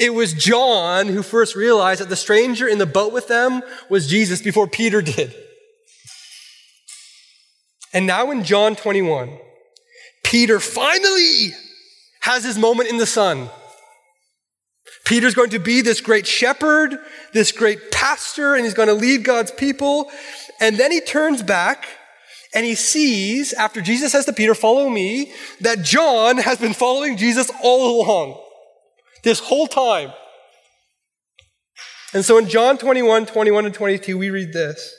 It 0.00 0.14
was 0.14 0.32
John 0.32 1.08
who 1.08 1.22
first 1.22 1.54
realized 1.54 2.00
that 2.00 2.08
the 2.08 2.16
stranger 2.16 2.66
in 2.66 2.78
the 2.78 2.86
boat 2.86 3.12
with 3.12 3.28
them 3.28 3.60
was 3.90 4.08
Jesus 4.08 4.40
before 4.40 4.68
Peter 4.68 5.02
did. 5.02 5.34
And 7.92 8.06
now 8.06 8.30
in 8.30 8.42
John 8.42 8.74
21, 8.74 9.38
Peter 10.24 10.60
finally 10.60 11.50
has 12.20 12.44
his 12.44 12.58
moment 12.58 12.90
in 12.90 12.98
the 12.98 13.06
sun. 13.06 13.50
Peter's 15.04 15.34
going 15.34 15.50
to 15.50 15.58
be 15.58 15.80
this 15.80 16.00
great 16.00 16.26
shepherd, 16.26 16.98
this 17.32 17.52
great 17.52 17.90
pastor, 17.90 18.54
and 18.54 18.64
he's 18.64 18.74
going 18.74 18.88
to 18.88 18.94
lead 18.94 19.24
God's 19.24 19.50
people. 19.50 20.10
And 20.60 20.76
then 20.76 20.92
he 20.92 21.00
turns 21.00 21.42
back 21.42 21.86
and 22.54 22.64
he 22.64 22.74
sees, 22.74 23.52
after 23.52 23.80
Jesus 23.80 24.12
says 24.12 24.24
to 24.24 24.32
Peter, 24.32 24.54
Follow 24.54 24.88
me, 24.88 25.32
that 25.60 25.82
John 25.82 26.38
has 26.38 26.58
been 26.58 26.72
following 26.72 27.16
Jesus 27.16 27.50
all 27.62 28.02
along, 28.02 28.40
this 29.22 29.40
whole 29.40 29.66
time. 29.66 30.12
And 32.14 32.24
so 32.24 32.38
in 32.38 32.48
John 32.48 32.78
21, 32.78 33.26
21, 33.26 33.66
and 33.66 33.74
22, 33.74 34.16
we 34.16 34.30
read 34.30 34.52
this. 34.52 34.94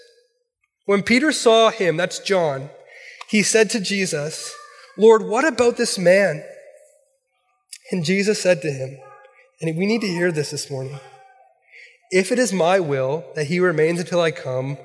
When 0.86 1.02
Peter 1.02 1.32
saw 1.32 1.72
him, 1.72 1.98
that's 1.98 2.20
John, 2.20 2.70
he 3.30 3.44
said 3.44 3.70
to 3.72 3.80
Jesus, 3.80 4.54
Lord, 4.98 5.24
what 5.24 5.46
about 5.46 5.78
this 5.78 5.98
man? 5.98 6.44
And 7.92 8.04
Jesus 8.04 8.42
said 8.42 8.62
to 8.62 8.72
him, 8.72 8.98
and 9.62 9.78
we 9.78 9.86
need 9.86 10.02
to 10.02 10.08
hear 10.08 10.32
this 10.32 10.52
this 10.52 10.70
morning. 10.70 11.00
If 12.12 12.32
it 12.32 12.40
is 12.40 12.54
my 12.54 12.80
will 12.80 13.26
that 13.36 13.48
he 13.48 13.60
remains 13.60 14.00
until 14.00 14.22
I 14.22 14.32
come, 14.32 14.78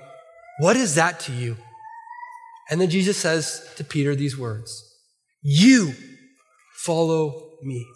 what 0.59 0.77
is 0.77 0.95
that 0.95 1.21
to 1.21 1.33
you? 1.33 1.57
And 2.71 2.81
then 2.81 2.91
Jesus 2.91 3.17
says 3.17 3.69
to 3.77 3.85
Peter 3.85 4.15
these 4.15 4.39
words 4.39 4.95
You 5.43 5.95
follow 6.77 7.51
me. 7.63 7.87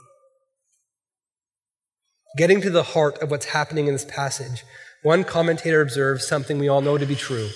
Getting 2.37 2.61
to 2.61 2.71
the 2.71 2.83
heart 2.83 3.19
of 3.23 3.31
what's 3.31 3.47
happening 3.47 3.87
in 3.87 3.95
this 3.95 4.05
passage, 4.05 4.65
one 5.03 5.25
commentator 5.25 5.81
observes 5.81 6.27
something 6.27 6.59
we 6.59 6.69
all 6.69 6.81
know 6.81 6.99
to 6.99 7.07
be 7.07 7.15
true 7.15 7.49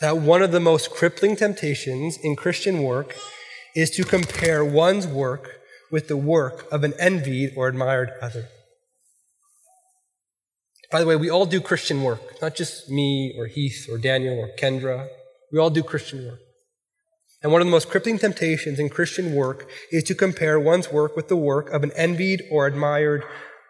that 0.00 0.18
one 0.18 0.42
of 0.42 0.52
the 0.52 0.60
most 0.60 0.90
crippling 0.90 1.36
temptations 1.36 2.18
in 2.18 2.36
Christian 2.36 2.82
work 2.82 3.16
is 3.74 3.90
to 3.90 4.04
compare 4.04 4.64
one's 4.64 5.06
work 5.06 5.60
with 5.90 6.08
the 6.08 6.16
work 6.16 6.66
of 6.72 6.84
an 6.84 6.94
envied 6.98 7.52
or 7.56 7.68
admired 7.68 8.10
other. 8.20 8.48
By 10.90 11.00
the 11.00 11.06
way, 11.06 11.16
we 11.16 11.30
all 11.30 11.46
do 11.46 11.60
Christian 11.60 12.02
work, 12.02 12.20
not 12.40 12.54
just 12.54 12.88
me 12.88 13.34
or 13.36 13.46
Heath 13.46 13.86
or 13.90 13.98
Daniel 13.98 14.38
or 14.38 14.50
Kendra. 14.56 15.08
We 15.52 15.58
all 15.58 15.70
do 15.70 15.82
Christian 15.82 16.26
work. 16.26 16.40
And 17.42 17.52
one 17.52 17.60
of 17.60 17.66
the 17.66 17.72
most 17.72 17.90
crippling 17.90 18.18
temptations 18.18 18.78
in 18.78 18.88
Christian 18.88 19.34
work 19.34 19.68
is 19.92 20.04
to 20.04 20.14
compare 20.14 20.58
one's 20.58 20.90
work 20.90 21.16
with 21.16 21.28
the 21.28 21.36
work 21.36 21.70
of 21.70 21.82
an 21.82 21.92
envied 21.92 22.42
or 22.50 22.66
admired 22.66 23.24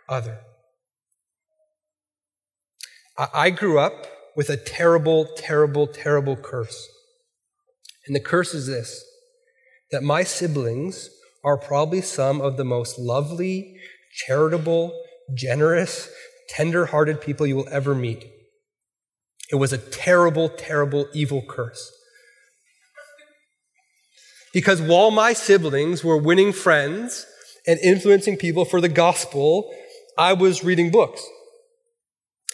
other. 0.08 0.40
I 3.18 3.50
grew 3.50 3.78
up 3.78 4.06
with 4.36 4.50
a 4.50 4.56
terrible, 4.56 5.24
terrible, 5.36 5.86
terrible 5.86 6.36
curse. 6.36 6.86
And 8.06 8.14
the 8.14 8.20
curse 8.20 8.54
is 8.54 8.66
this 8.66 9.02
that 9.90 10.02
my 10.02 10.22
siblings 10.22 11.08
are 11.46 11.56
probably 11.56 12.02
some 12.02 12.40
of 12.40 12.56
the 12.56 12.64
most 12.64 12.98
lovely, 12.98 13.76
charitable, 14.12 14.92
generous, 15.32 16.10
tender 16.48 16.86
hearted 16.86 17.20
people 17.20 17.46
you 17.46 17.54
will 17.54 17.68
ever 17.70 17.94
meet. 17.94 18.26
It 19.50 19.54
was 19.54 19.72
a 19.72 19.78
terrible, 19.78 20.48
terrible, 20.48 21.06
evil 21.14 21.42
curse. 21.48 21.92
Because 24.52 24.82
while 24.82 25.12
my 25.12 25.32
siblings 25.32 26.02
were 26.02 26.16
winning 26.16 26.52
friends 26.52 27.26
and 27.66 27.78
influencing 27.78 28.36
people 28.36 28.64
for 28.64 28.80
the 28.80 28.88
gospel, 28.88 29.72
I 30.18 30.32
was 30.32 30.64
reading 30.64 30.90
books. 30.90 31.24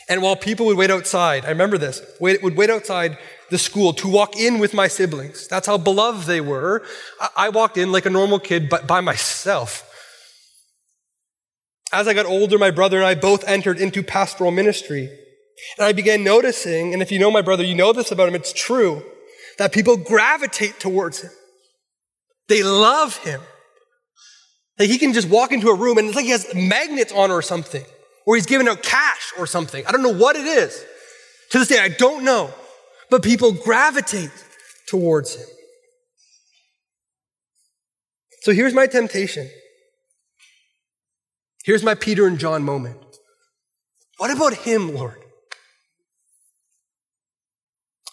And 0.09 0.20
while 0.20 0.36
people 0.36 0.66
would 0.66 0.76
wait 0.76 0.90
outside, 0.90 1.47
I 1.47 1.51
remember 1.51 1.78
this, 1.78 2.03
wait, 2.20 2.43
would 2.43 2.57
wait 2.57 2.68
outside 2.68 3.16
the 3.53 3.59
school 3.59 3.92
to 3.92 4.09
walk 4.09 4.34
in 4.34 4.59
with 4.59 4.72
my 4.72 4.88
siblings. 4.88 5.46
That's 5.46 5.66
how 5.66 5.76
beloved 5.76 6.26
they 6.26 6.40
were. 6.40 6.82
I, 7.36 7.50
walked 7.50 7.76
in 7.76 7.92
like 7.92 8.07
a 8.07 8.11
normal 8.11 8.38
kid, 8.38 8.70
but 8.70 8.86
by 8.86 9.03
myself. 9.03 9.86
As 11.92 12.09
I 12.09 12.14
got 12.14 12.24
older, 12.24 12.59
my 12.59 12.70
brother 12.70 12.96
and 12.96 13.07
I 13.07 13.14
both 13.14 13.46
entered 13.46 13.78
into 13.78 14.03
pastoral 14.03 14.50
ministry. 14.50 15.11
And 15.76 15.84
I 15.84 15.92
began 15.92 16.24
noticing, 16.24 16.94
and 16.94 17.03
if 17.03 17.12
you 17.12 17.18
know 17.18 17.30
my 17.30 17.42
brother, 17.42 17.62
you 17.62 17.74
know 17.74 17.92
this 17.92 18.11
about 18.11 18.26
him, 18.26 18.34
it's 18.34 18.55
true, 18.55 19.05
that 19.59 19.70
people 19.70 19.98
gravitate 19.98 20.80
towards 20.80 21.20
him. 21.20 21.30
They 22.48 22.62
love 22.62 23.18
him. 23.18 23.42
Like 24.78 24.88
he 24.88 24.96
can 24.96 25.12
just 25.12 25.28
walk 25.28 25.53
into 25.53 25.68
a 25.68 25.76
room 25.76 25.98
and 25.98 26.07
it's 26.07 26.16
like 26.16 26.24
he 26.24 26.30
has 26.30 26.53
magnets 26.55 27.12
on 27.12 27.30
or 27.30 27.42
something, 27.42 27.84
or 28.26 28.36
he's 28.36 28.46
giving 28.46 28.66
out 28.66 28.82
cash 28.82 29.34
or 29.38 29.46
something. 29.46 29.86
I 29.86 29.92
don't 29.92 30.03
know 30.03 30.14
what 30.14 30.36
it 30.36 30.46
is. 30.46 30.82
To 31.50 31.59
this 31.59 31.68
day, 31.68 31.78
I 31.78 31.90
don't 31.90 32.24
know. 32.24 32.50
But 33.13 33.23
people 33.23 33.53
gravitate 33.53 34.31
towards 34.89 35.35
him. 35.37 35.47
So 38.41 38.53
here's 38.53 38.73
my 38.73 38.87
temptation. 38.87 39.51
Here's 41.63 41.83
my 41.83 41.95
Peter 41.95 42.27
and 42.27 42.39
John 42.39 42.63
moment. 42.63 42.97
What 44.17 44.31
about 44.31 44.55
him, 44.55 44.95
Lord? 44.95 45.23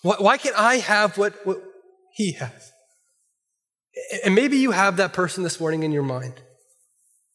Why 0.02 0.36
can't 0.36 0.60
I 0.60 0.76
have 0.76 1.18
what, 1.18 1.34
what 1.46 1.64
he 2.14 2.34
has? 2.34 2.74
And 4.26 4.36
maybe 4.36 4.58
you 4.58 4.72
have 4.72 4.98
that 4.98 5.14
person 5.14 5.46
this 5.46 5.62
morning 5.62 5.84
in 5.84 5.94
your 5.94 6.04
mind. 6.04 6.42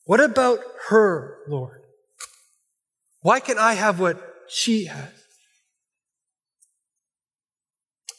What 0.04 0.20
about 0.20 0.58
her, 0.90 1.38
Lord? 1.48 1.80
Why 3.22 3.40
can't 3.40 3.58
I 3.58 3.72
have 3.72 3.98
what 3.98 4.22
she 4.50 4.84
has? 4.84 5.23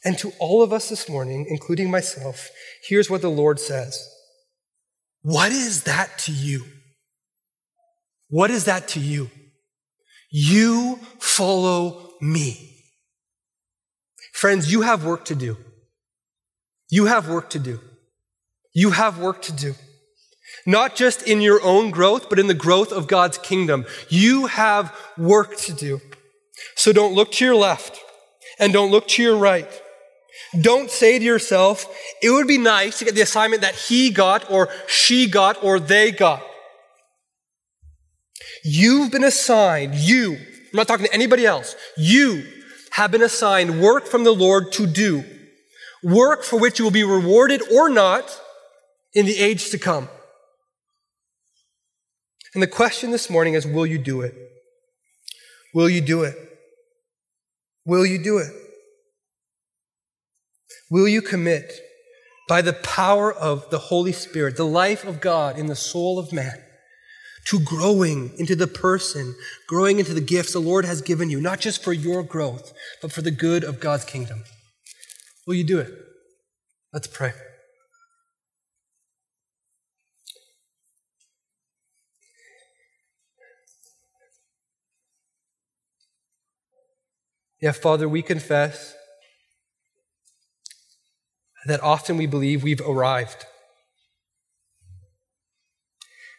And 0.05 0.19
to 0.19 0.31
all 0.39 0.61
of 0.61 0.71
us 0.71 0.87
this 0.87 1.09
morning, 1.09 1.47
including 1.49 1.89
myself, 1.89 2.49
here's 2.87 3.09
what 3.09 3.23
the 3.23 3.29
Lord 3.29 3.59
says 3.59 4.07
What 5.23 5.51
is 5.51 5.83
that 5.83 6.19
to 6.19 6.31
you? 6.31 6.63
What 8.29 8.51
is 8.51 8.65
that 8.65 8.87
to 8.89 8.99
you? 8.99 9.31
You 10.31 10.99
follow 11.19 12.11
me. 12.21 12.83
Friends, 14.33 14.71
you 14.71 14.81
have 14.81 15.05
work 15.05 15.25
to 15.25 15.35
do. 15.35 15.57
You 16.89 17.05
have 17.05 17.27
work 17.29 17.49
to 17.51 17.59
do. 17.59 17.79
You 18.73 18.91
have 18.91 19.17
work 19.17 19.41
to 19.43 19.53
do. 19.53 19.73
Not 20.65 20.95
just 20.95 21.23
in 21.23 21.41
your 21.41 21.63
own 21.63 21.89
growth, 21.91 22.29
but 22.29 22.39
in 22.39 22.47
the 22.47 22.53
growth 22.53 22.91
of 22.91 23.07
God's 23.07 23.37
kingdom. 23.37 23.85
You 24.09 24.47
have 24.47 24.95
work 25.17 25.57
to 25.57 25.73
do. 25.73 26.01
So 26.75 26.91
don't 26.91 27.13
look 27.15 27.31
to 27.33 27.45
your 27.45 27.55
left 27.55 27.99
and 28.59 28.73
don't 28.73 28.91
look 28.91 29.07
to 29.09 29.23
your 29.23 29.37
right. 29.37 29.69
Don't 30.59 30.89
say 30.89 31.19
to 31.19 31.25
yourself, 31.25 31.87
it 32.21 32.29
would 32.29 32.47
be 32.47 32.57
nice 32.57 32.99
to 32.99 33.05
get 33.05 33.15
the 33.15 33.21
assignment 33.21 33.61
that 33.61 33.75
he 33.75 34.09
got 34.09 34.49
or 34.49 34.69
she 34.87 35.27
got 35.27 35.63
or 35.63 35.79
they 35.79 36.11
got. 36.11 36.41
You've 38.63 39.11
been 39.11 39.23
assigned, 39.23 39.95
you, 39.95 40.33
I'm 40.33 40.69
not 40.73 40.87
talking 40.87 41.05
to 41.05 41.13
anybody 41.13 41.45
else, 41.45 41.75
you 41.97 42.45
have 42.91 43.11
been 43.11 43.21
assigned 43.21 43.81
work 43.81 44.07
from 44.07 44.23
the 44.23 44.33
Lord 44.33 44.71
to 44.73 44.87
do. 44.87 45.23
Work 46.03 46.43
for 46.43 46.59
which 46.59 46.79
you 46.79 46.85
will 46.85 46.91
be 46.91 47.03
rewarded 47.03 47.61
or 47.71 47.89
not 47.89 48.39
in 49.13 49.25
the 49.25 49.37
age 49.37 49.69
to 49.71 49.77
come. 49.77 50.07
And 52.53 52.63
the 52.63 52.67
question 52.67 53.11
this 53.11 53.29
morning 53.29 53.53
is 53.53 53.67
will 53.67 53.85
you 53.85 53.97
do 53.97 54.21
it? 54.21 54.33
Will 55.73 55.89
you 55.89 56.01
do 56.01 56.23
it? 56.23 56.35
Will 57.85 58.05
you 58.05 58.17
do 58.17 58.37
it? 58.37 58.51
Will 60.95 61.09
you 61.09 61.21
commit 61.21 61.81
by 62.47 62.61
the 62.61 62.71
power 62.71 63.33
of 63.33 63.69
the 63.69 63.77
Holy 63.77 64.13
Spirit, 64.13 64.55
the 64.55 64.63
life 64.63 65.03
of 65.03 65.19
God 65.19 65.59
in 65.59 65.65
the 65.67 65.75
soul 65.75 66.17
of 66.17 66.31
man, 66.31 66.63
to 67.47 67.59
growing 67.59 68.31
into 68.37 68.55
the 68.55 68.65
person, 68.65 69.35
growing 69.67 69.99
into 69.99 70.13
the 70.13 70.21
gifts 70.21 70.53
the 70.53 70.59
Lord 70.59 70.85
has 70.85 71.01
given 71.01 71.29
you, 71.29 71.41
not 71.41 71.59
just 71.59 71.83
for 71.83 71.91
your 71.91 72.23
growth, 72.23 72.71
but 73.01 73.11
for 73.11 73.21
the 73.21 73.29
good 73.29 73.65
of 73.65 73.81
God's 73.81 74.05
kingdom? 74.05 74.45
Will 75.45 75.55
you 75.55 75.65
do 75.65 75.79
it? 75.79 75.91
Let's 76.93 77.07
pray. 77.07 77.33
Yeah, 87.59 87.73
Father, 87.73 88.07
we 88.07 88.21
confess 88.21 88.95
that 91.65 91.81
often 91.81 92.17
we 92.17 92.27
believe 92.27 92.63
we've 92.63 92.81
arrived. 92.81 93.45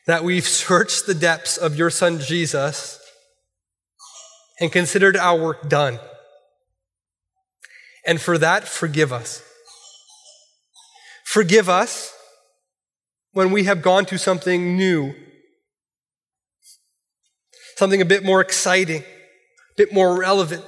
That 0.06 0.24
we've 0.24 0.46
searched 0.46 1.06
the 1.06 1.14
depths 1.14 1.56
of 1.56 1.76
your 1.76 1.90
Son 1.90 2.20
Jesus 2.20 3.00
and 4.60 4.70
considered 4.70 5.16
our 5.16 5.38
work 5.38 5.68
done. 5.68 5.98
And 8.06 8.20
for 8.20 8.38
that, 8.38 8.68
forgive 8.68 9.12
us. 9.12 9.42
Forgive 11.24 11.68
us 11.68 12.14
when 13.32 13.50
we 13.50 13.64
have 13.64 13.82
gone 13.82 14.06
to 14.06 14.16
something 14.16 14.76
new, 14.76 15.12
something 17.76 18.00
a 18.00 18.06
bit 18.06 18.24
more 18.24 18.40
exciting, 18.40 19.02
a 19.02 19.74
bit 19.76 19.92
more 19.92 20.18
relevant. 20.18 20.64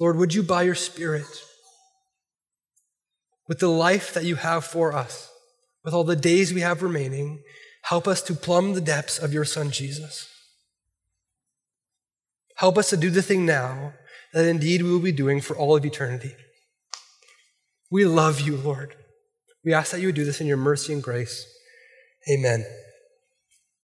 Lord, 0.00 0.16
would 0.16 0.34
you, 0.34 0.42
by 0.42 0.62
your 0.62 0.74
Spirit, 0.74 1.26
with 3.48 3.58
the 3.58 3.68
life 3.68 4.14
that 4.14 4.24
you 4.24 4.36
have 4.36 4.64
for 4.64 4.92
us, 4.92 5.30
with 5.84 5.94
all 5.94 6.04
the 6.04 6.16
days 6.16 6.52
we 6.52 6.60
have 6.60 6.82
remaining, 6.82 7.42
help 7.82 8.06
us 8.06 8.22
to 8.22 8.34
plumb 8.34 8.74
the 8.74 8.80
depths 8.80 9.18
of 9.18 9.32
your 9.32 9.44
Son, 9.44 9.70
Jesus. 9.70 10.28
Help 12.56 12.76
us 12.76 12.90
to 12.90 12.96
do 12.96 13.10
the 13.10 13.22
thing 13.22 13.46
now 13.46 13.94
that 14.32 14.46
indeed 14.46 14.82
we 14.82 14.90
will 14.90 14.98
be 15.00 15.12
doing 15.12 15.40
for 15.40 15.56
all 15.56 15.76
of 15.76 15.84
eternity. 15.84 16.34
We 17.90 18.04
love 18.04 18.40
you, 18.40 18.56
Lord. 18.56 18.94
We 19.64 19.72
ask 19.72 19.92
that 19.92 20.00
you 20.00 20.08
would 20.08 20.14
do 20.14 20.24
this 20.24 20.40
in 20.40 20.46
your 20.46 20.56
mercy 20.56 20.92
and 20.92 21.02
grace. 21.02 21.46
Amen. 22.30 22.66